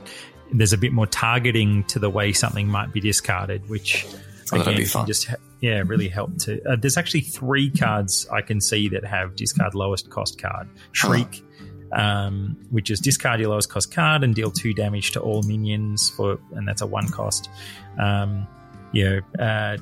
[0.53, 4.05] There's a bit more targeting to the way something might be discarded, which
[4.53, 5.27] Oh, again can just
[5.59, 6.61] yeah really help to.
[6.63, 10.69] Uh, there's actually three cards I can see that have discard lowest cost card.
[10.91, 11.43] Shriek.
[11.91, 16.09] Um, which is discard your lowest cost card and deal two damage to all minions
[16.09, 17.49] for, and that's a one cost.
[17.97, 18.47] Um,
[18.91, 19.05] you
[19.37, 19.77] know, uh,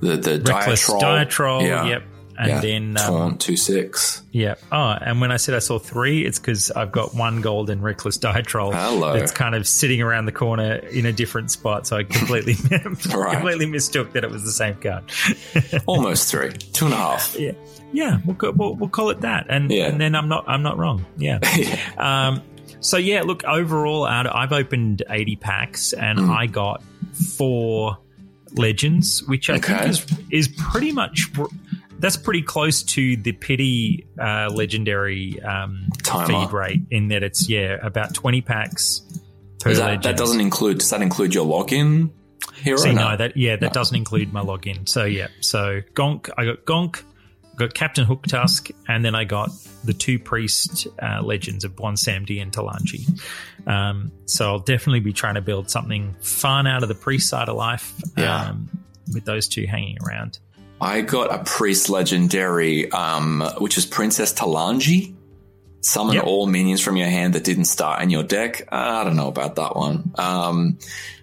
[0.00, 1.84] The the reckless diretroll, diretroll, yeah.
[1.86, 2.02] yep,
[2.38, 2.60] and yeah.
[2.60, 4.22] then um, taunt two six.
[4.30, 4.54] yeah.
[4.70, 7.80] Oh, and when I said I saw three, it's because I've got one gold golden
[7.80, 9.14] reckless diretroll Hello.
[9.14, 11.86] It's kind of sitting around the corner in a different spot.
[11.86, 12.54] So I completely
[13.14, 13.32] Right.
[13.32, 15.04] completely mistook that it was the same card.
[15.86, 17.34] Almost three, two and a half.
[17.38, 17.52] yeah,
[17.92, 18.18] yeah.
[18.26, 19.86] We'll, go, we'll we'll call it that, and Yeah.
[19.86, 21.06] and then I'm not I'm not wrong.
[21.16, 21.38] Yeah.
[21.96, 22.42] Um.
[22.80, 23.42] So yeah, look.
[23.44, 26.36] Overall, out I've opened eighty packs, and Mm.
[26.36, 26.82] I got
[27.38, 27.96] four
[28.52, 29.72] legends, which I Okay.
[29.78, 31.30] think is is pretty much.
[31.98, 35.88] That's pretty close to the pity uh, legendary um,
[36.26, 39.02] feed rate in that it's yeah about twenty packs
[39.60, 40.02] per Is that, legend.
[40.04, 40.78] that doesn't include.
[40.78, 42.10] Does that include your login
[42.54, 42.76] hero?
[42.76, 44.88] See, or no, that yeah, that doesn't include my login.
[44.88, 47.02] So yeah, so Gonk, I got Gonk,
[47.56, 49.50] got Captain Hooktusk, and then I got
[49.84, 53.20] the two priest uh, legends of Bwonsamdi and Talanji.
[53.66, 57.48] Um, so I'll definitely be trying to build something fun out of the priest side
[57.48, 57.92] of life.
[58.16, 58.50] Yeah.
[58.50, 58.68] Um,
[59.14, 60.40] with those two hanging around.
[60.80, 65.14] I got a priest legendary, um, which is Princess Talanji.
[65.80, 66.24] Summon Yep.
[66.24, 68.66] all minions from your hand that didn't start in your deck.
[68.72, 70.12] I don't know about that one.
[70.16, 70.78] Um,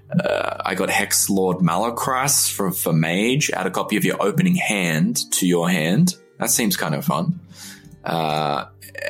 [0.10, 3.52] uh, I got Hex Lord Malacrass for, for Mage.
[3.52, 6.16] Add a copy of your opening hand to your hand.
[6.40, 7.40] That seems kind of fun.
[8.04, 8.66] Uh,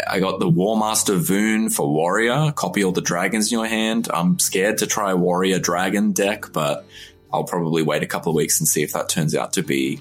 [0.10, 2.52] I got the War Master Voone for Warrior.
[2.54, 4.10] Copy all the dragons in your hand.
[4.14, 6.86] I'm scared to try Warrior Dragon deck, but
[7.32, 10.00] I'll probably wait a couple of weeks and see if that turns out to be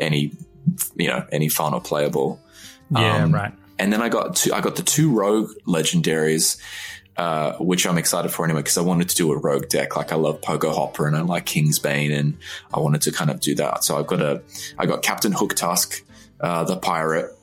[0.00, 0.32] any,
[0.96, 2.40] you know, any fun or playable.
[2.90, 3.52] Yeah, Um, right.
[3.78, 6.58] And then I got two, I got the two rogue legendaries,
[7.16, 9.96] uh, which I'm excited for anyway because I wanted to do a rogue deck.
[9.96, 12.36] Like I love Pogo Hopper and I like Kingsbane, and
[12.72, 13.84] I wanted to kind of do that.
[13.84, 14.42] So I've got a,
[14.78, 16.02] I got Captain Hooktusk,
[16.40, 17.36] uh, the pirate,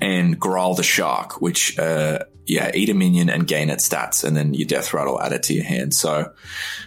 [0.00, 4.36] and Gral the shark, which uh, yeah, eat a minion and gain its stats, and
[4.36, 5.94] then your death rattle add it to your hand.
[5.94, 6.32] So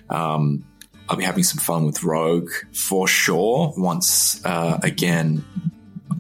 [0.10, 0.64] um,
[1.10, 3.74] I'll be having some fun with Rogue for sure.
[3.76, 5.44] Once uh, again,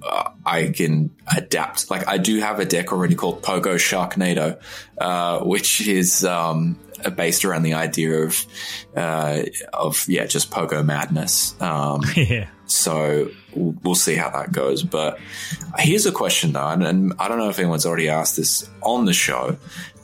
[0.03, 1.91] uh, I can adapt.
[1.91, 4.59] Like I do have a deck already called Pogo Sharknado,
[4.97, 6.79] uh, which is um,
[7.15, 8.45] based around the idea of
[8.95, 11.53] uh, of yeah, just Pogo madness.
[11.61, 12.47] Um, Yeah.
[12.65, 14.81] so we'll see how that goes.
[14.81, 15.19] But
[15.77, 19.05] here's a question though, and, and I don't know if anyone's already asked this on
[19.05, 19.57] the show.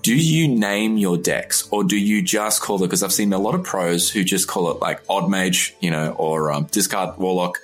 [0.05, 2.85] Do you name your decks or do you just call it?
[2.85, 5.89] Because I've seen a lot of pros who just call it like Odd Mage, you
[5.89, 7.59] know, or um, Discard Warlock.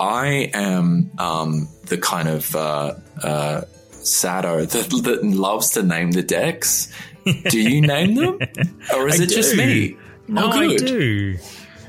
[0.00, 3.60] I am um, the kind of uh, uh,
[3.92, 6.92] sado that, that loves to name the decks.
[7.24, 8.40] Do you name them?
[8.92, 9.96] Or is I it just me?
[10.26, 11.38] No, oh, I do.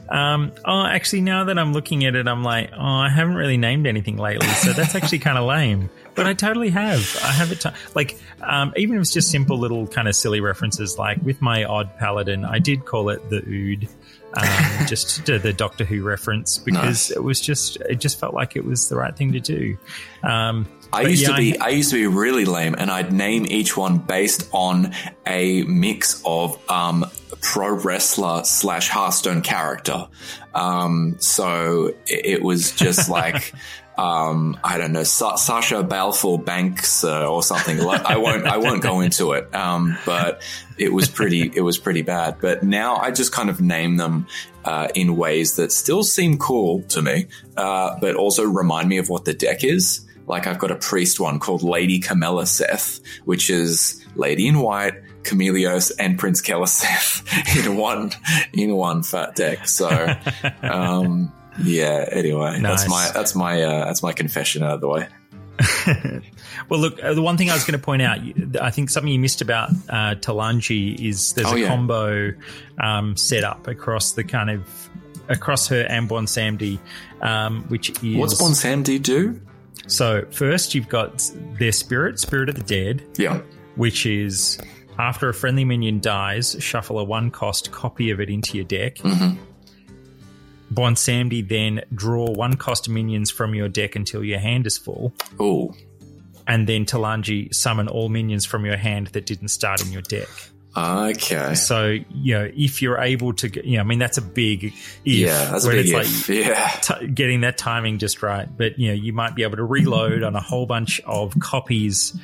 [0.07, 3.57] Um, oh, actually, now that I'm looking at it, I'm like, oh, I haven't really
[3.57, 5.89] named anything lately, so that's actually kind of lame.
[6.19, 7.17] But I totally have.
[7.23, 7.61] I have it.
[7.61, 11.41] T- like, um, even if it's just simple little kind of silly references, like with
[11.41, 13.87] my odd paladin, I did call it the Ood,
[14.33, 17.11] um, just to the Doctor Who reference because Nice.
[17.11, 19.77] it was just, it just felt like it was the right thing to do.
[20.23, 23.45] Um, I used yeah, to be I used to be really lame, and I'd name
[23.45, 24.93] each one based on
[25.25, 27.05] a mix of um,
[27.41, 30.07] pro wrestler slash Hearthstone character.
[30.55, 33.53] Um, so it, it was just like.
[33.99, 37.81] Um, I don't know, Sa- Sasha Balfour Banks uh, or something.
[37.81, 39.53] I won't, I won't go into it.
[39.53, 40.41] Um, but
[40.77, 42.37] it was pretty, it was pretty bad.
[42.39, 44.27] But now I just kind of name them
[44.63, 47.25] uh, in ways that still seem cool to me,
[47.57, 50.07] uh, but also remind me of what the deck is.
[50.27, 54.93] Like I've got a priest one called Lady Camilla Seth, which is Lady in White,
[55.23, 57.25] Chameleos, and Prince Keleseth
[57.65, 58.11] in one
[58.53, 59.67] in one fat deck.
[59.67, 59.89] So,
[60.61, 61.33] um,
[61.63, 62.07] yeah.
[62.11, 62.81] Anyway, Nice.
[62.83, 65.07] that's my that's my uh, that's my confession out of the way.
[66.67, 68.19] Well, look, uh, the one thing I was going to point out,
[68.61, 71.67] I think something you missed about uh, Talanji is there's Oh, a yeah.
[71.67, 72.31] combo
[72.79, 74.89] um, set up across the kind of
[75.29, 76.77] across her and Bwonsamdi,
[77.21, 79.39] um, which is What's Bon Samdi do?
[79.87, 83.41] so first you've got their spirit, spirit of the dead, Yeah.
[83.75, 84.59] which is
[84.99, 88.97] after a friendly minion dies, shuffle a one cost copy of it into your deck.
[88.97, 89.41] Mm-hmm.
[90.73, 95.13] Bwonsamdi then draw one cost minions from your deck until your hand is full.
[95.39, 95.75] Oh,
[96.47, 100.27] and then Talanji summon all minions from your hand that didn't start in your deck.
[100.79, 101.55] Okay.
[101.55, 104.73] So, you know, if you're able to, you know, I mean, that's a big if.
[105.05, 106.47] Yeah, that's a big it's if.
[106.47, 106.67] yeah.
[106.81, 108.47] t- getting that timing just right.
[108.55, 112.15] But, you know, you might be able to reload on a whole bunch of copies,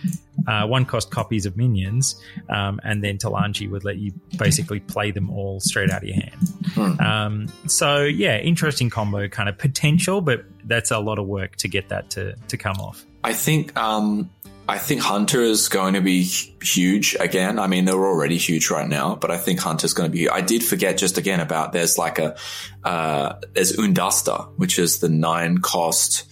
[0.48, 5.12] uh, one cost copies of minions, um, and then Talanji would let you basically play
[5.12, 6.50] them all straight out of your hand.
[6.74, 7.00] Hmm.
[7.02, 11.68] Um, so, yeah, interesting combo kind of potential, but that's a lot of work to
[11.68, 13.06] get that to, to come off.
[13.24, 14.30] I think um,
[14.68, 17.60] I think Hunter is going to be huge again.
[17.60, 20.28] I mean, they're already huge right now, but I think Hunter's going to be.
[20.28, 22.36] I did forget just again about there's like a
[22.84, 26.26] uh, there's Oondasta, which is the nine cost.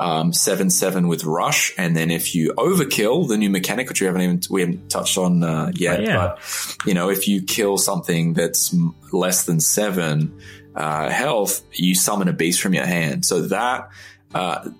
[0.00, 4.06] Um, seven seven with rush, and then if you overkill the new mechanic, which we
[4.06, 6.16] haven't even we haven't touched on uh, yet, Oh, yeah.
[6.16, 8.74] but you know if you kill something that's
[9.12, 10.36] less than seven
[10.74, 13.24] uh, health, you summon a beast from your hand.
[13.24, 13.90] So that
[14.34, 14.70] uh,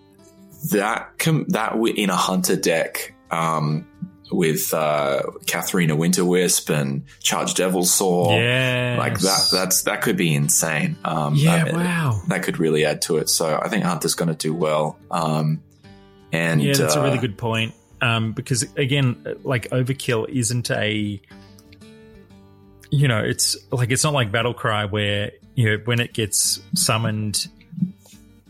[0.70, 3.86] that com- that w- in a hunter deck um,
[4.30, 8.98] with uh, Kathrena Winterwisp and Charge Devilsaur, Yes.
[8.98, 9.48] like that.
[9.52, 10.96] That's that could be insane.
[11.04, 12.22] Um, Yeah, that- wow.
[12.28, 13.28] that could really add to it.
[13.28, 14.98] So I think Hunter's going to do well.
[15.10, 15.62] Um,
[16.32, 17.74] and Yeah, that's a really uh, good point.
[18.00, 21.20] Um, because again, like overkill isn't a,
[22.90, 26.60] you know, it's like it's not like battle cry where you know when it gets
[26.74, 27.48] summoned,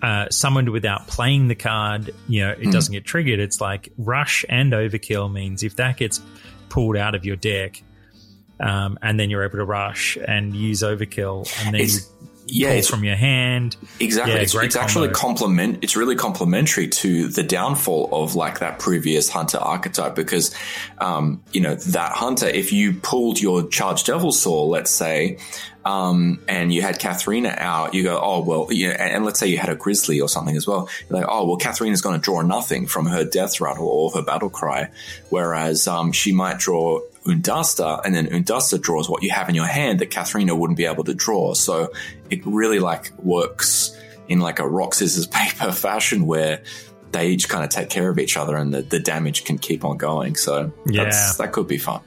[0.03, 3.39] uh, summoned without playing the card, you know, it doesn't get triggered.
[3.39, 6.21] It's like rush and overkill means if that gets
[6.69, 7.83] pulled out of your deck,
[8.59, 12.69] um, and then you're able to rush and use overkill, and then It's- you Yeah,
[12.69, 13.77] pull it's- from your hand.
[14.01, 14.35] Exactly.
[14.35, 15.79] Yeah, it's it's actually complement.
[15.83, 20.55] It's really complementary to the downfall of like that previous hunter archetype because,
[20.99, 25.39] um, you know, that hunter, if you pulled your charged Devilsaur, let's say,
[25.85, 29.49] um, and you had Kathrena out, you go, oh, well, yeah, and, and let's say
[29.49, 30.89] you had a grizzly or something as well.
[31.09, 34.23] You're like, oh, well, Kathrena's going to draw nothing from her death rattle or her
[34.23, 34.91] battle cry.
[35.31, 39.67] Whereas, um, she might draw Oondasta and then Oondasta draws what you have in your
[39.67, 41.55] hand that Kathrena wouldn't be able to draw.
[41.55, 41.93] So
[42.31, 43.97] it really like works
[44.29, 46.63] in like a rock, scissors, paper fashion where
[47.13, 49.85] they each kind of take care of each other and the, the damage can keep
[49.85, 50.35] on going.
[50.35, 51.05] So Yeah.
[51.05, 52.01] that's, that could be fun.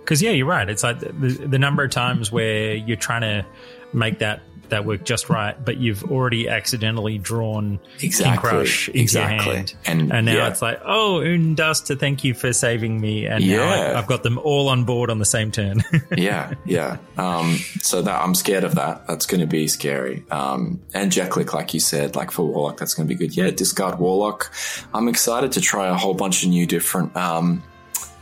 [0.00, 0.68] Because yeah, you're right.
[0.68, 3.46] It's like the, the number of times where you're trying to
[3.92, 4.40] make that
[4.70, 8.48] that work just right, but you've already accidentally drawn King Exactly.
[8.50, 9.46] Crush into Exactly.
[9.46, 10.48] your hand, And- and now yeah.
[10.48, 13.62] it's like, oh, Oondasta, thank you for saving me, and Yeah.
[13.62, 15.82] I, I've got them all on board on the same turn.
[16.16, 16.96] yeah, yeah.
[17.18, 19.06] Um, so that I'm scared of that.
[19.06, 20.24] That's going to be scary.
[20.30, 23.36] Um, and Jeklik, like you said, like for Warlock, that's going to be good.
[23.36, 24.52] Yeah, discard Warlock.
[24.94, 27.62] I'm excited to try a whole bunch of new different, um,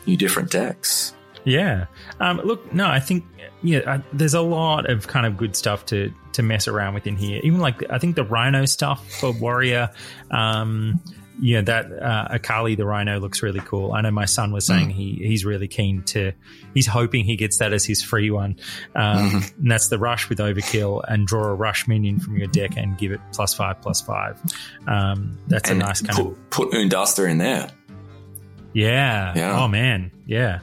[0.07, 1.15] new different decks.
[1.45, 1.87] Yeah.
[2.21, 3.25] Um, look, no, I think
[3.63, 7.17] yeah, there's a lot of kind of good stuff to to mess around with in
[7.17, 7.41] here.
[7.45, 9.91] Even like I think the Rhino stuff for Warrior.
[10.31, 11.01] Um,
[11.41, 13.93] yeah, that uh, Akali the Rhino looks really cool.
[13.93, 16.33] I know my son was saying he he's really keen to.
[16.75, 18.57] He's hoping he gets that as his free one,
[18.97, 22.77] um, and that's the Rush with Overkill and draw a Rush minion from your deck
[22.77, 24.37] and give it plus five plus five.
[24.89, 27.71] Um, that's And a nice kind put, of put Oondasta in there.
[28.73, 29.33] yeah.
[29.37, 29.61] Yeah.
[29.63, 30.11] Oh man.
[30.27, 30.59] Yeah.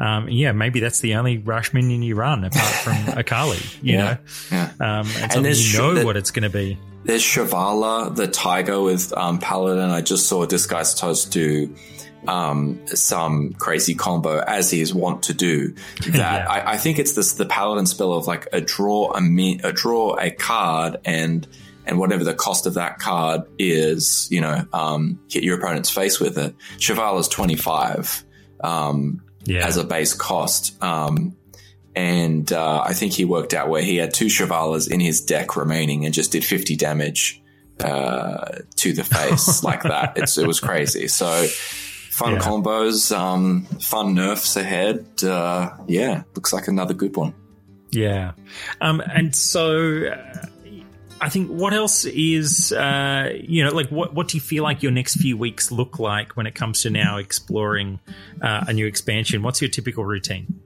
[0.00, 4.02] Um, yeah, maybe that's the only rush minion you run apart from Akali, you Yeah.
[4.04, 4.16] know?
[4.50, 4.70] Yeah.
[5.00, 6.78] Um, and, there's you know that- what it's going to be.
[7.04, 9.88] There's Shirvallah, the tiger with um, Paladin.
[9.90, 11.74] I just saw Disguised Toast do
[12.28, 15.74] um, some crazy combo as he is wont to do.
[16.06, 16.46] That Yeah.
[16.48, 19.72] I, I think it's this the Paladin spell of like a draw a, mi- a
[19.72, 21.46] draw a card and
[21.86, 26.20] and whatever the cost of that card is, you know, um, hit your opponent's face
[26.20, 26.54] with it.
[26.76, 28.22] Shirvallah's twenty five.
[28.62, 29.66] Um, Yeah.
[29.66, 30.82] as a base cost.
[30.82, 31.36] Um,
[31.96, 35.56] and uh, I think he worked out where he had two Shirvallahs in his deck
[35.56, 37.42] remaining and just did 50 damage
[37.80, 40.16] uh, to the face like that.
[40.16, 41.08] It's, it was crazy.
[41.08, 41.46] So
[42.10, 42.38] fun Yeah.
[42.40, 45.04] combos, um, fun nerfs ahead.
[45.24, 47.34] Uh, yeah, looks like another good one.
[47.90, 48.32] yeah.
[48.80, 50.46] Um, and so uh,
[51.20, 54.82] I think what else is, uh, you know, like what, what do you feel like
[54.82, 58.00] your next few weeks look like when it comes to now exploring
[58.40, 59.42] uh, a new expansion?
[59.42, 60.60] What's your typical routine?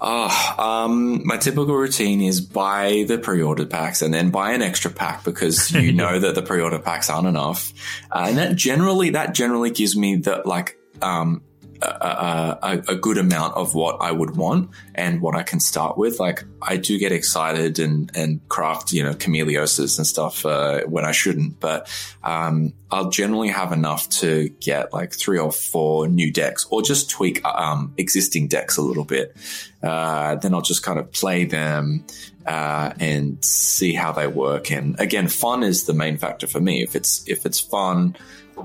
[0.00, 4.90] Oh, um, my typical routine is buy the pre-ordered packs and then buy an extra
[4.90, 7.72] pack because you know that the pre-order packs aren't enough,
[8.10, 11.42] uh, and that generally that generally gives me the like um,
[11.82, 15.96] a, a, a, good amount of what I would want and what I can start
[15.96, 16.18] with.
[16.18, 21.04] Like I do get excited and and craft you know chameleoses and stuff uh, when
[21.04, 21.88] I shouldn't, but
[22.22, 27.10] um, I'll generally have enough to get like three or four new decks or just
[27.10, 29.36] tweak um, existing decks a little bit.
[29.82, 32.04] Uh, then I'll just kind of play them
[32.46, 34.70] uh, and see how they work.
[34.70, 36.82] And again, fun is the main factor for me.
[36.82, 38.16] If it's if it's fun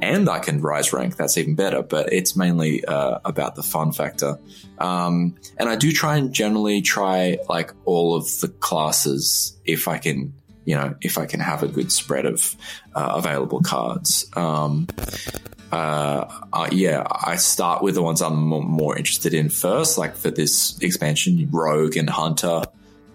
[0.02, 1.82] and I can rise rank, that's even better.
[1.82, 4.40] But it's mainly uh, about the fun factor.
[4.78, 9.98] Um, and I do try and generally try like all of the classes if I
[9.98, 10.34] can.
[10.64, 12.56] You know, if I can have a good spread of
[12.94, 14.30] uh, available cards.
[14.36, 14.88] Um,
[15.72, 20.78] uh, yeah, I start with the ones I'm more interested in first, like for this
[20.80, 22.62] expansion, Rogue and Hunter.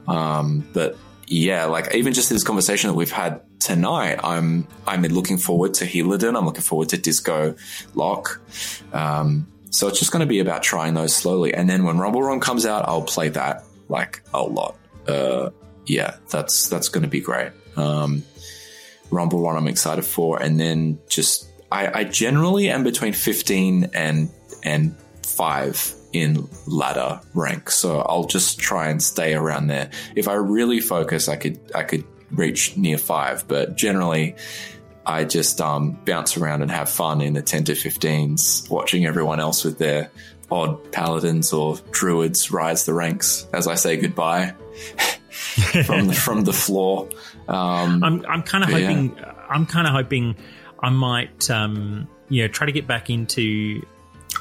[0.08, 0.96] Um, but
[1.26, 5.86] yeah, like even just this conversation that we've had tonight, I'm I'm looking forward to
[5.86, 6.36] Helidon.
[6.36, 7.56] I'm looking forward to Disco
[7.94, 8.40] Lock.
[8.92, 12.22] Um, so it's just going to be about trying those slowly, and then when Rumble
[12.22, 14.76] Run comes out, I'll play that like a lot.
[15.08, 15.50] Uh,
[15.86, 17.52] yeah, that's that's going to be great.
[17.76, 18.22] Um,
[19.10, 24.30] Rumble Run, I'm excited for, and then just I, I generally am between 15 and
[24.62, 29.90] and five in ladder rank, so I'll just try and stay around there.
[30.14, 34.34] If I really focus, I could I could reach near five, but generally.
[35.08, 39.38] I just um, bounce around and have fun in the 10 to 15s, watching everyone
[39.38, 40.10] else with their
[40.50, 44.52] odd paladins or druids rise the ranks as I say goodbye
[45.84, 47.08] from the, from the floor.
[47.46, 48.80] Um, I'm I'm kind of Yeah.
[48.80, 49.16] hoping
[49.48, 50.34] I'm kind of hoping
[50.82, 53.86] I might um you know try to get back into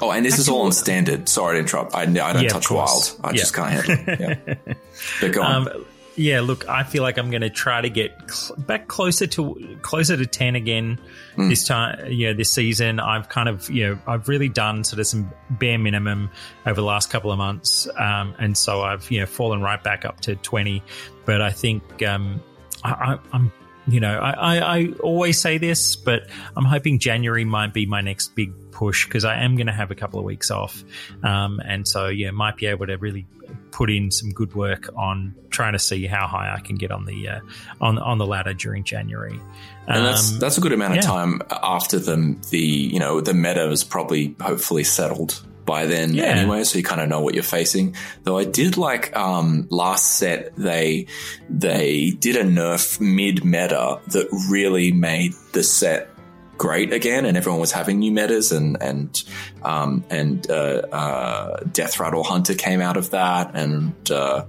[0.00, 1.28] Oh, and this is all on standard.
[1.28, 1.94] Sorry to interrupt.
[1.94, 3.18] I, I don't Yeah, touch wild.
[3.24, 3.36] I Yeah.
[3.36, 4.20] just can't handle it.
[4.66, 4.74] Yeah.
[5.20, 5.68] But go on.
[5.68, 5.84] um
[6.18, 9.76] yeah look I feel like I'm going to try to get cl- back closer to
[9.82, 10.98] closer to 10 again
[11.34, 11.50] Hmm.
[11.50, 14.98] this time you know this season I've kind of you know I've really done sort
[15.00, 16.30] of some bare minimum
[16.64, 20.06] over the last couple of months um and so I've you know fallen right back
[20.06, 20.82] up to 20
[21.26, 22.40] but I think um
[22.82, 23.52] I, I, I'm
[23.86, 28.00] you know, I, I, I, always say this, but I'm hoping January might be my
[28.00, 30.82] next big push because I am going to have a couple of weeks off.
[31.22, 33.26] Um, and so, yeah, might be able to really
[33.70, 37.04] put in some good work on trying to see how high I can get on
[37.04, 37.40] the uh,
[37.80, 39.38] on on the ladder during January.
[39.86, 41.02] And that's Um, that's a good amount of yeah.
[41.02, 46.24] time after the the you know the meta is probably hopefully settled by then Yeah.
[46.24, 47.96] anyway, so you kind of know what you're facing.
[48.22, 51.08] Though I did like um, last set they
[51.50, 56.08] they did a nerf mid meta that really made the set
[56.56, 59.22] great again, and everyone was having new metas, and and
[59.62, 64.46] um, and uh, uh, Death Rattle Hunter came out of that, and uh,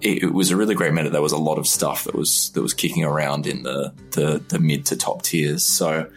[0.00, 1.10] it, it was a really great meta.
[1.10, 4.42] There was a lot of stuff that was that was kicking around in the the,
[4.48, 5.64] the mid to top tiers.
[5.64, 6.10] So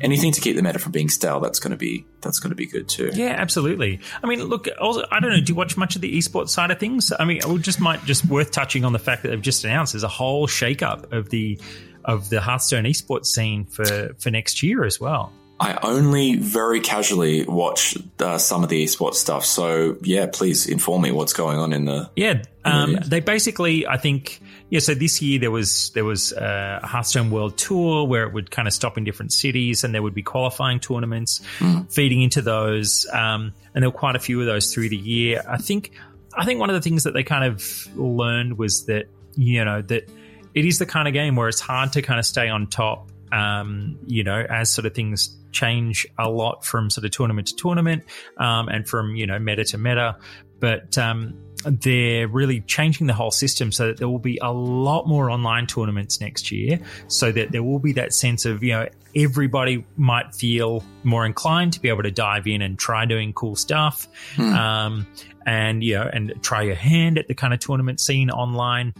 [0.00, 2.56] anything to keep the meta from being stale, that's going to be that's going to
[2.56, 3.10] be good too.
[3.12, 4.00] Yeah, absolutely.
[4.22, 5.40] I mean, look, also, I don't know.
[5.40, 7.12] Do you watch much of the esports side of things?
[7.18, 9.92] I mean, it just might just worth touching on the fact that they've just announced
[9.92, 11.58] there's a whole shakeup of the
[12.04, 15.32] of the Hearthstone esports scene for for next year as well.
[15.58, 19.46] I only very casually watch uh, some of the esports stuff.
[19.46, 22.10] So yeah, please inform me what's going on in the.
[22.14, 24.80] Yeah, um, they basically, I think, yeah.
[24.80, 28.50] So this year there was there was uh, a Hearthstone World Tour where it would
[28.50, 31.40] kind of stop in different cities, and there would be qualifying tournaments
[31.88, 35.42] feeding into those, um, and there were quite a few of those through the year.
[35.48, 35.92] I think,
[36.36, 39.80] I think one of the things that they kind of learned was that you know
[39.80, 40.10] that
[40.54, 43.10] it is the kind of game where it's hard to kind of stay on top.
[43.32, 47.56] Um, you know, as sort of things change a lot from sort of tournament to
[47.56, 48.04] tournament,
[48.36, 50.16] um, and from you know meta to meta.
[50.58, 55.06] But um, they're really changing the whole system so that there will be a lot
[55.06, 58.88] more online tournaments next year, so that there will be that sense of you know
[59.14, 63.56] everybody might feel more inclined to be able to dive in and try doing cool
[63.56, 64.06] stuff,
[64.38, 65.06] um,
[65.46, 68.94] and you know and try your hand at the kind of tournament scene online.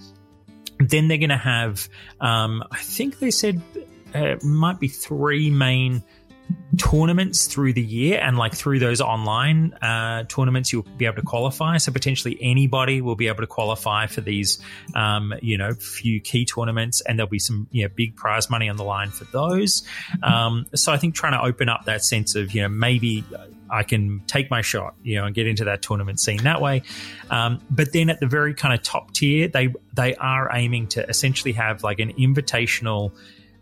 [0.78, 1.88] Then they're going to have
[2.20, 3.62] um, i think they said
[4.16, 6.02] uh, might be three main
[6.78, 11.22] tournaments through the year and like through those online uh, tournaments you'll be able to
[11.22, 14.58] qualify so potentially anybody will be able to qualify for these
[14.94, 18.68] um, you know few key tournaments and there'll be some you know big prize money
[18.68, 19.82] on the line for those
[20.22, 23.24] um, so i think trying to open up that sense of you know maybe
[23.68, 26.82] I can take my shot, you know, and get into that tournament scene that way.
[27.30, 31.08] Um, but then at the very kind of top tier, they they are aiming to
[31.08, 33.12] essentially have like an invitational,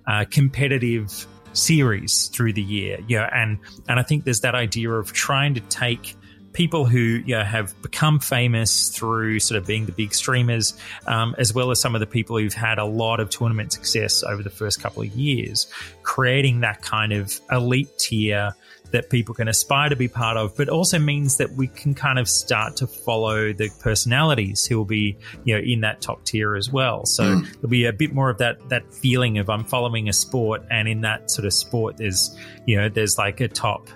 [0.07, 2.99] uh, competitive series through the year.
[3.09, 6.17] Yeah, and and I think there's that idea of trying to take
[6.55, 10.73] people who you know, have become famous through sort of being the big streamers,
[11.07, 14.23] um, as well as some of the people who've had a lot of tournament success
[14.23, 15.67] over the first couple of years,
[16.03, 18.55] creating that kind of elite tier
[18.91, 22.19] that people can aspire to be part of, but also means that we can kind
[22.19, 26.55] of start to follow the personalities who will be, you know, in that top tier
[26.55, 27.05] as well.
[27.05, 30.65] So there'll be a bit more of that that feeling of I'm following a sport,
[30.71, 33.89] and in that sort of sport, there's, you know, there's like a top,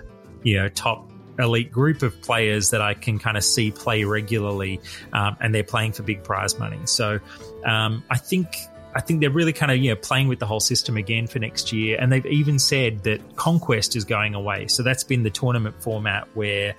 [0.43, 4.81] you know, top elite group of players that I can kind of see play regularly,
[5.13, 6.79] um, and they're playing for big prize money.
[6.85, 7.19] So
[7.65, 8.47] um, I think
[8.93, 11.39] I think they're really kind of you know playing with the whole system again for
[11.39, 14.67] next year, and they've even said that Conquest is going away.
[14.67, 16.75] So that's been the tournament format where,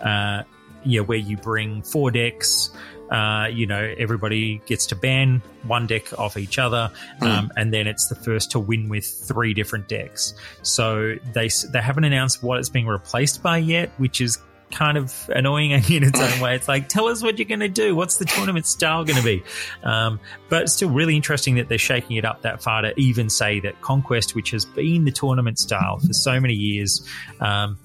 [0.00, 0.42] uh,
[0.84, 2.70] you know, where you bring four decks.
[3.10, 6.90] Uh, you know, everybody gets to ban one deck off each other,
[7.20, 10.32] um, and then it's the first to win with three different decks.
[10.62, 14.38] So they they haven't announced what it's being replaced by yet, which is
[14.72, 16.56] kind of annoying in its own way.
[16.56, 17.94] It's like, tell us what you're going to do.
[17.94, 19.42] What's the tournament style going to be?
[19.84, 20.18] Um,
[20.48, 23.60] but it's still really interesting that they're shaking it up that far to even say
[23.60, 27.06] that Conquest, which has been the tournament style for so many years,
[27.40, 27.78] um,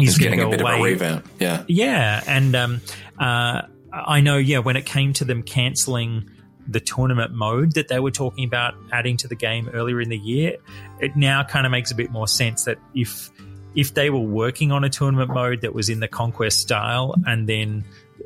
[0.00, 0.74] is getting to a go bit away.
[0.74, 1.28] of a revamp.
[1.38, 1.64] Yeah.
[1.68, 2.80] Yeah, and um,
[3.18, 3.62] uh,
[3.92, 4.36] I know.
[4.36, 6.30] Yeah, when it came to them canceling
[6.68, 10.18] the tournament mode that they were talking about adding to the game earlier in the
[10.18, 10.56] year,
[11.00, 13.30] it now kind of makes a bit more sense that if
[13.76, 17.46] if they were working on a tournament mode that was in the conquest style, and
[17.46, 17.84] then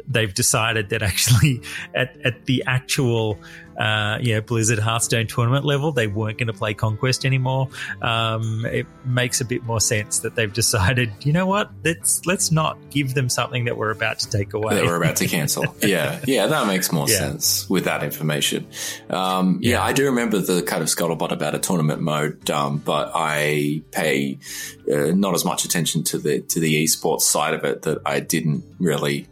[0.08, 1.62] they've decided that actually
[1.94, 3.38] at, at the actual
[3.78, 7.68] uh, you know Blizzard Hearthstone tournament level they weren't going to play Conquest anymore.
[8.02, 12.50] Um, it makes a bit more sense that they've decided, you know what, let's let's
[12.52, 14.74] not give them something that we're about to take away.
[14.74, 15.64] that we're about to cancel.
[15.82, 17.18] yeah, yeah, that makes more Yeah.
[17.18, 18.66] sense with that information.
[19.08, 23.12] Um, yeah, I do remember the kind of scuttlebutt about a tournament mode, um, but
[23.14, 24.38] I pay
[24.92, 28.20] uh, not as much attention to the to the esports side of it that I
[28.20, 29.26] didn't really.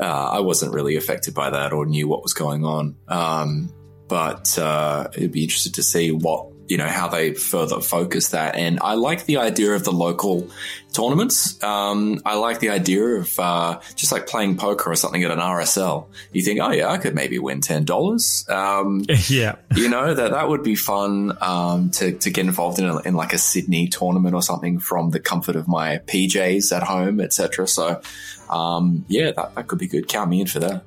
[0.00, 2.96] Uh, I wasn't really affected by that or knew what was going on.
[3.08, 3.72] Um,
[4.08, 8.56] but uh, it'd be interested to see what you know how they further focus that.
[8.56, 10.48] And I like the idea of the local
[10.92, 11.62] tournaments.
[11.62, 15.38] Um, I like the idea of uh, just like playing poker or something at an
[15.38, 16.06] RSL.
[16.32, 18.44] You think, oh yeah, I could maybe win ten dollars.
[18.48, 22.86] Um, yeah, you know that that would be fun um, to to get involved in,
[22.86, 26.82] a, in like a Sydney tournament or something from the comfort of my PJs at
[26.82, 27.66] home, etc.
[27.68, 28.00] So
[28.50, 30.08] um, yeah, that, that could be good.
[30.08, 30.84] Count me in for that.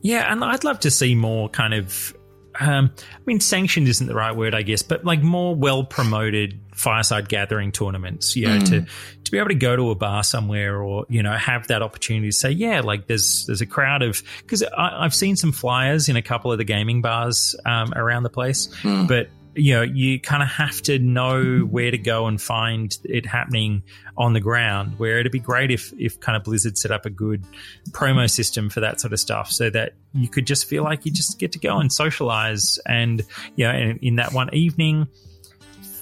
[0.00, 2.14] Yeah, and I'd love to see more kind of
[2.60, 6.60] um, I mean, sanctioned isn't the right word, I guess, but like more well promoted
[6.78, 8.66] fireside gathering tournaments, you know, mm.
[8.66, 8.86] to,
[9.24, 12.28] to be able to go to a bar somewhere or, you know, have that opportunity
[12.28, 16.08] to say, yeah, like there's, there's a crowd of, cause I, have seen some flyers
[16.08, 19.08] in a couple of the gaming bars, um, around the place, mm.
[19.08, 23.26] but you know, you kind of have to know where to go and find it
[23.26, 23.82] happening
[24.16, 25.00] on the ground.
[25.00, 27.44] Where it'd be great if, if kind of Blizzard set up a good
[27.90, 31.10] promo system for that sort of stuff, so that you could just feel like you
[31.10, 33.24] just get to go and socialize, and
[33.56, 35.08] you know, in, in that one evening,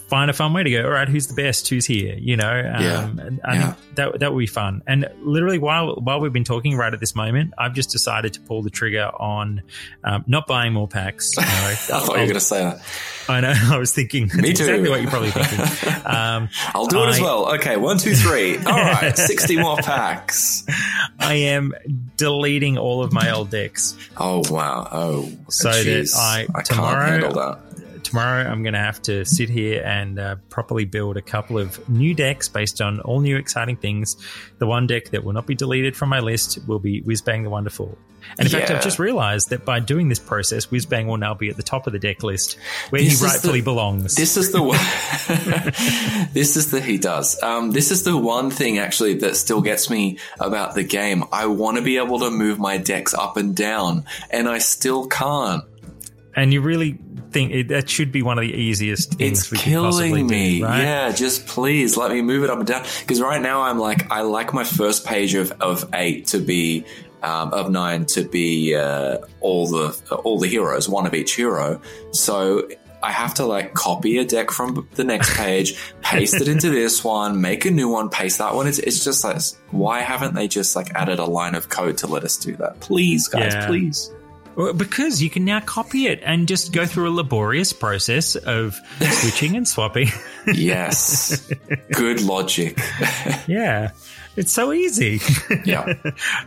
[0.08, 0.84] find a fun way to go.
[0.84, 1.68] All right, who's the best?
[1.68, 2.14] Who's here?
[2.16, 3.10] You know, um, yeah.
[3.44, 3.72] I yeah.
[3.72, 4.82] think that that would be fun.
[4.86, 8.40] And literally, while while we've been talking right at this moment, I've just decided to
[8.40, 9.62] pull the trigger on
[10.04, 11.32] um, not buying more packs.
[11.46, 12.80] You know, I thought you were going to say that.
[13.28, 13.52] I know.
[13.74, 14.24] I was thinking.
[14.34, 14.64] Me too.
[14.64, 15.92] Exactly what you're probably thinking.
[16.06, 17.54] Um, I'll do it I, as well.
[17.54, 18.56] Okay, one, two, three.
[18.58, 20.64] All right, sixty more packs.
[21.18, 21.74] I am
[22.16, 23.96] deleting all of my old decks.
[24.16, 24.88] Oh wow!
[24.90, 26.12] Oh, so geez.
[26.12, 27.65] that I, I tomorrow, can't handle that
[28.16, 31.86] tomorrow I'm going to have to sit here and uh, properly build a couple of
[31.86, 34.16] new decks based on all new exciting things.
[34.58, 37.50] The one deck that will not be deleted from my list will be Whizbang the
[37.50, 37.98] Wonderful.
[38.38, 38.58] And in yeah.
[38.60, 41.62] fact, I've just realized that by doing this process, Whizbang will now be at the
[41.62, 42.58] top of the deck list
[42.88, 44.14] where this he rightfully the, belongs.
[44.14, 44.78] This is the one.
[46.32, 47.40] this is the he does.
[47.42, 51.24] Um, this is the one thing actually that still gets me about the game.
[51.30, 55.06] I want to be able to move my decks up and down, and I still
[55.06, 55.64] can't.
[56.36, 56.98] And you really
[57.30, 60.58] think it, that should be one of the easiest things it's we killing me.
[60.58, 60.82] Do, right?
[60.82, 62.84] Yeah, just please let me move it up and down.
[63.00, 66.84] Because right now I'm like, I like my first page of, of eight to be
[67.22, 71.80] um, of nine to be uh, all the all the heroes, one of each hero.
[72.12, 72.68] So
[73.02, 77.04] I have to like copy a deck from the next page, paste it into this
[77.04, 78.66] one, make a new one, paste that one.
[78.66, 82.06] It's, it's just like, why haven't they just like added a line of code to
[82.06, 82.80] let us do that?
[82.80, 83.66] Please, guys, yeah.
[83.66, 84.10] please.
[84.56, 89.56] Because you can now copy it and just go through a laborious process of switching
[89.56, 90.08] and swapping.
[90.46, 91.52] yes.
[91.92, 92.78] Good logic.
[93.46, 93.92] yeah.
[94.36, 95.20] It's so easy.
[95.64, 95.94] Yeah.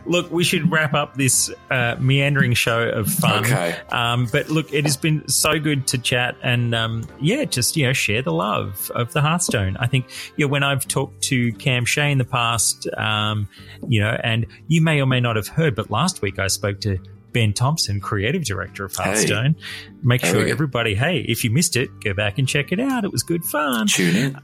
[0.06, 3.44] look, we should wrap up this uh, meandering show of fun.
[3.44, 3.76] Okay.
[3.90, 7.86] Um, but look, it has been so good to chat and um, yeah, just you
[7.86, 9.76] know, share the love of the Hearthstone.
[9.76, 10.06] I think
[10.36, 13.48] you know when I've talked to Cam Shea in the past, um,
[13.88, 16.80] you know, and you may or may not have heard, but last week I spoke
[16.82, 16.98] to
[17.32, 19.54] Ben Thompson, creative director of Hearthstone.
[19.54, 19.90] Hey.
[20.02, 23.04] Make sure everybody, hey, if you missed it, go back and check it out.
[23.04, 23.86] It was good fun.
[23.86, 24.38] Tune in.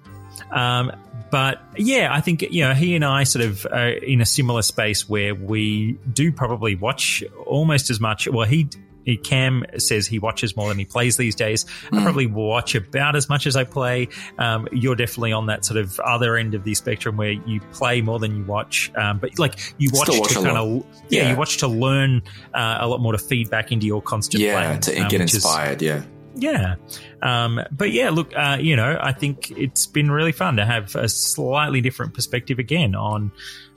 [0.50, 0.92] Um,
[1.30, 4.62] but yeah, I think you know he and I sort of are in a similar
[4.62, 8.28] space where we do probably watch almost as much.
[8.28, 8.68] Well, he
[9.14, 11.64] Cam says he watches more than he plays these days.
[11.64, 12.00] Mm.
[12.00, 14.08] I probably watch about as much as I play.
[14.38, 18.00] Um, you're definitely on that sort of other end of the spectrum where you play
[18.00, 18.90] more than you watch.
[18.96, 22.22] Um, but like you watch watch to kind of yeah, yeah, you watch to learn
[22.52, 25.20] uh, a lot more to feed back into your constant yeah playing, to um, get
[25.20, 25.82] inspired.
[25.82, 26.02] Is, yeah.
[26.38, 26.74] Yeah.
[27.22, 30.94] Um, but yeah, look, uh, you know, I think it's been really fun to have
[30.94, 33.32] a slightly different perspective again on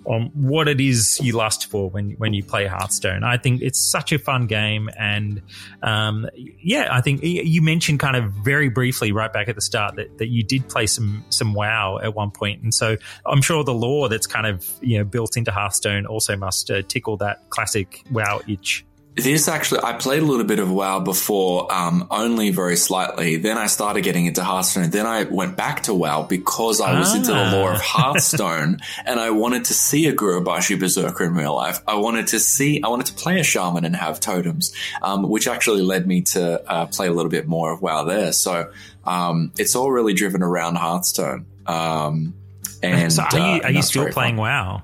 [0.06, 3.24] on what it is you lust for when when you play Hearthstone.
[3.24, 5.41] I think it's such a fun game, and
[5.82, 9.95] um, yeah, I think you mentioned kind of very briefly right back at the start
[9.95, 13.64] that, that you did play some some WoW at one point, and so I'm sure
[13.64, 17.50] the lore that's kind of you know built into Hearthstone also must uh, tickle that
[17.50, 18.86] classic WoW itch.
[19.22, 23.38] This actually, I played a little bit of WoW before, um, only very slightly.
[23.38, 24.89] Then I started getting into Hearthstone.
[24.89, 27.15] Then I went back to WoW because I was ah.
[27.17, 27.84] into the lore of ah.
[27.84, 31.82] Hearthstone and I wanted to see a Gurubashi Berserker in real life.
[31.88, 35.47] I wanted to see, I wanted to play a shaman and have totems, um, which
[35.47, 38.32] actually led me to uh, play a little bit more of WoW there.
[38.32, 38.72] So
[39.05, 41.45] um, it's all really driven around Hearthstone.
[41.65, 42.34] Um,
[42.82, 44.43] and so are you, uh, are you still playing fun.
[44.43, 44.84] WoW?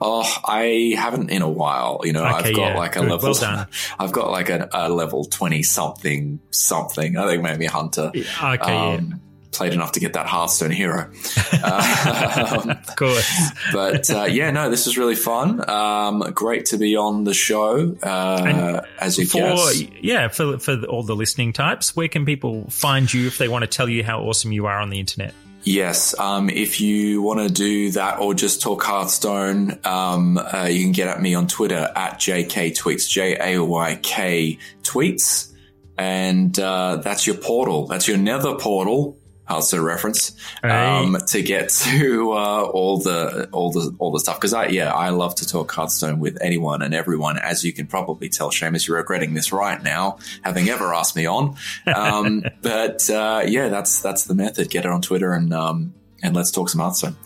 [0.00, 2.00] Oh, I haven't in a while.
[2.04, 2.78] You know, okay, I've got yeah.
[2.78, 3.34] like a level.
[3.40, 3.66] Well
[3.98, 7.16] I've got like a, a, level twenty something something.
[7.16, 8.12] I think maybe a Hunter.
[8.14, 8.76] Okay.
[8.76, 9.16] Um, yeah.
[9.50, 11.04] Played enough to get that Hearthstone hero.
[11.64, 13.50] um, of course.
[13.72, 15.68] but uh, yeah, no, this was really fun.
[15.68, 19.82] Um, great to be on the show uh, as you for, guess.
[20.00, 23.62] Yeah, for, for all the listening types, where can people find you if they want
[23.62, 25.34] to tell you how awesome you are on the internet?
[25.68, 30.82] Yes, um, if you want to do that or just talk Hearthstone, um, uh, you
[30.82, 35.52] can get at me on Twitter at JK Tweets, J A Y K Tweets.
[35.98, 37.86] and uh, that's your portal.
[37.86, 39.18] That's your nether portal.
[39.48, 40.32] Hearthstone reference
[40.62, 44.92] um, to get to uh, all the all the all the stuff because I yeah
[44.92, 48.86] I love to talk Hearthstone with anyone and everyone as you can probably tell Seamus
[48.86, 54.02] you're regretting this right now having ever asked me on um, but uh, yeah that's
[54.02, 57.16] that's the method get it on Twitter and um, and let's talk some Hearthstone.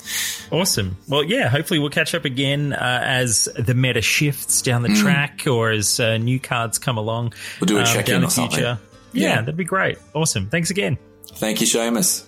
[0.51, 0.99] Awesome.
[1.09, 5.01] Well, yeah, hopefully we'll catch up again uh, as the meta shifts down the mm.
[5.01, 7.33] track or as uh, new cards come along.
[7.59, 8.79] We'll do a um, check in the future.
[9.13, 9.99] Yeah, yeah, that'd be great.
[10.15, 10.51] Awesome.
[10.51, 10.99] Thanks again.
[11.35, 12.27] Thank you, Seamus.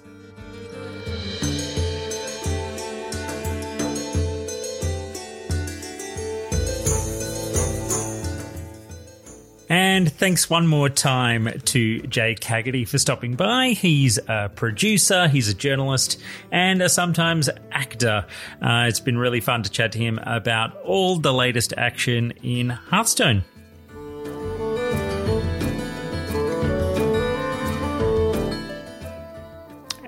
[9.69, 13.69] And thanks one more time to Jay Cagatay for stopping by.
[13.71, 18.27] He's a producer, he's a journalist, and a sometimes actor.
[18.61, 22.71] Uh, it's been really fun to chat to him about all the latest action in
[22.71, 23.45] Hearthstone.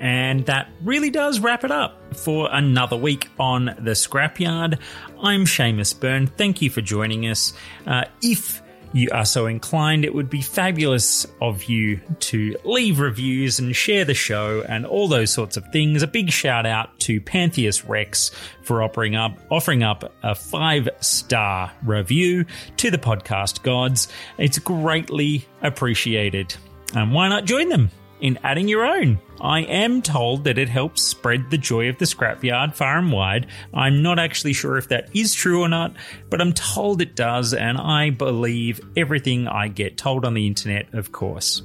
[0.06, 4.78] And that really does wrap it up for another week on the Scrapyard.
[5.20, 6.28] I'm Seamus Byrne.
[6.28, 7.52] Thank you for joining us.
[7.88, 13.58] Uh, if you are so inclined, it would be fabulous of you to leave reviews
[13.58, 16.04] and share the show and all those sorts of things.
[16.04, 18.30] A big shout out to PantheusWrex
[18.62, 22.44] for offering up offering up a five star review
[22.76, 24.06] to the podcast gods.
[24.38, 26.54] It's greatly appreciated.
[26.94, 27.90] And why not join them?
[28.20, 29.18] In adding your own.
[29.40, 33.46] I am told that it helps spread the joy of the scrapyard far and wide.
[33.74, 35.94] I'm not actually sure if that is true or not,
[36.30, 40.94] but I'm told it does, and I believe everything I get told on the internet,
[40.94, 41.62] of course.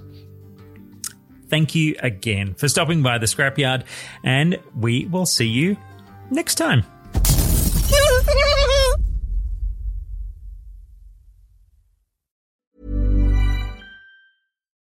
[1.47, 3.83] Thank you again for stopping by the scrapyard,
[4.23, 5.77] and we will see you
[6.29, 6.85] next time.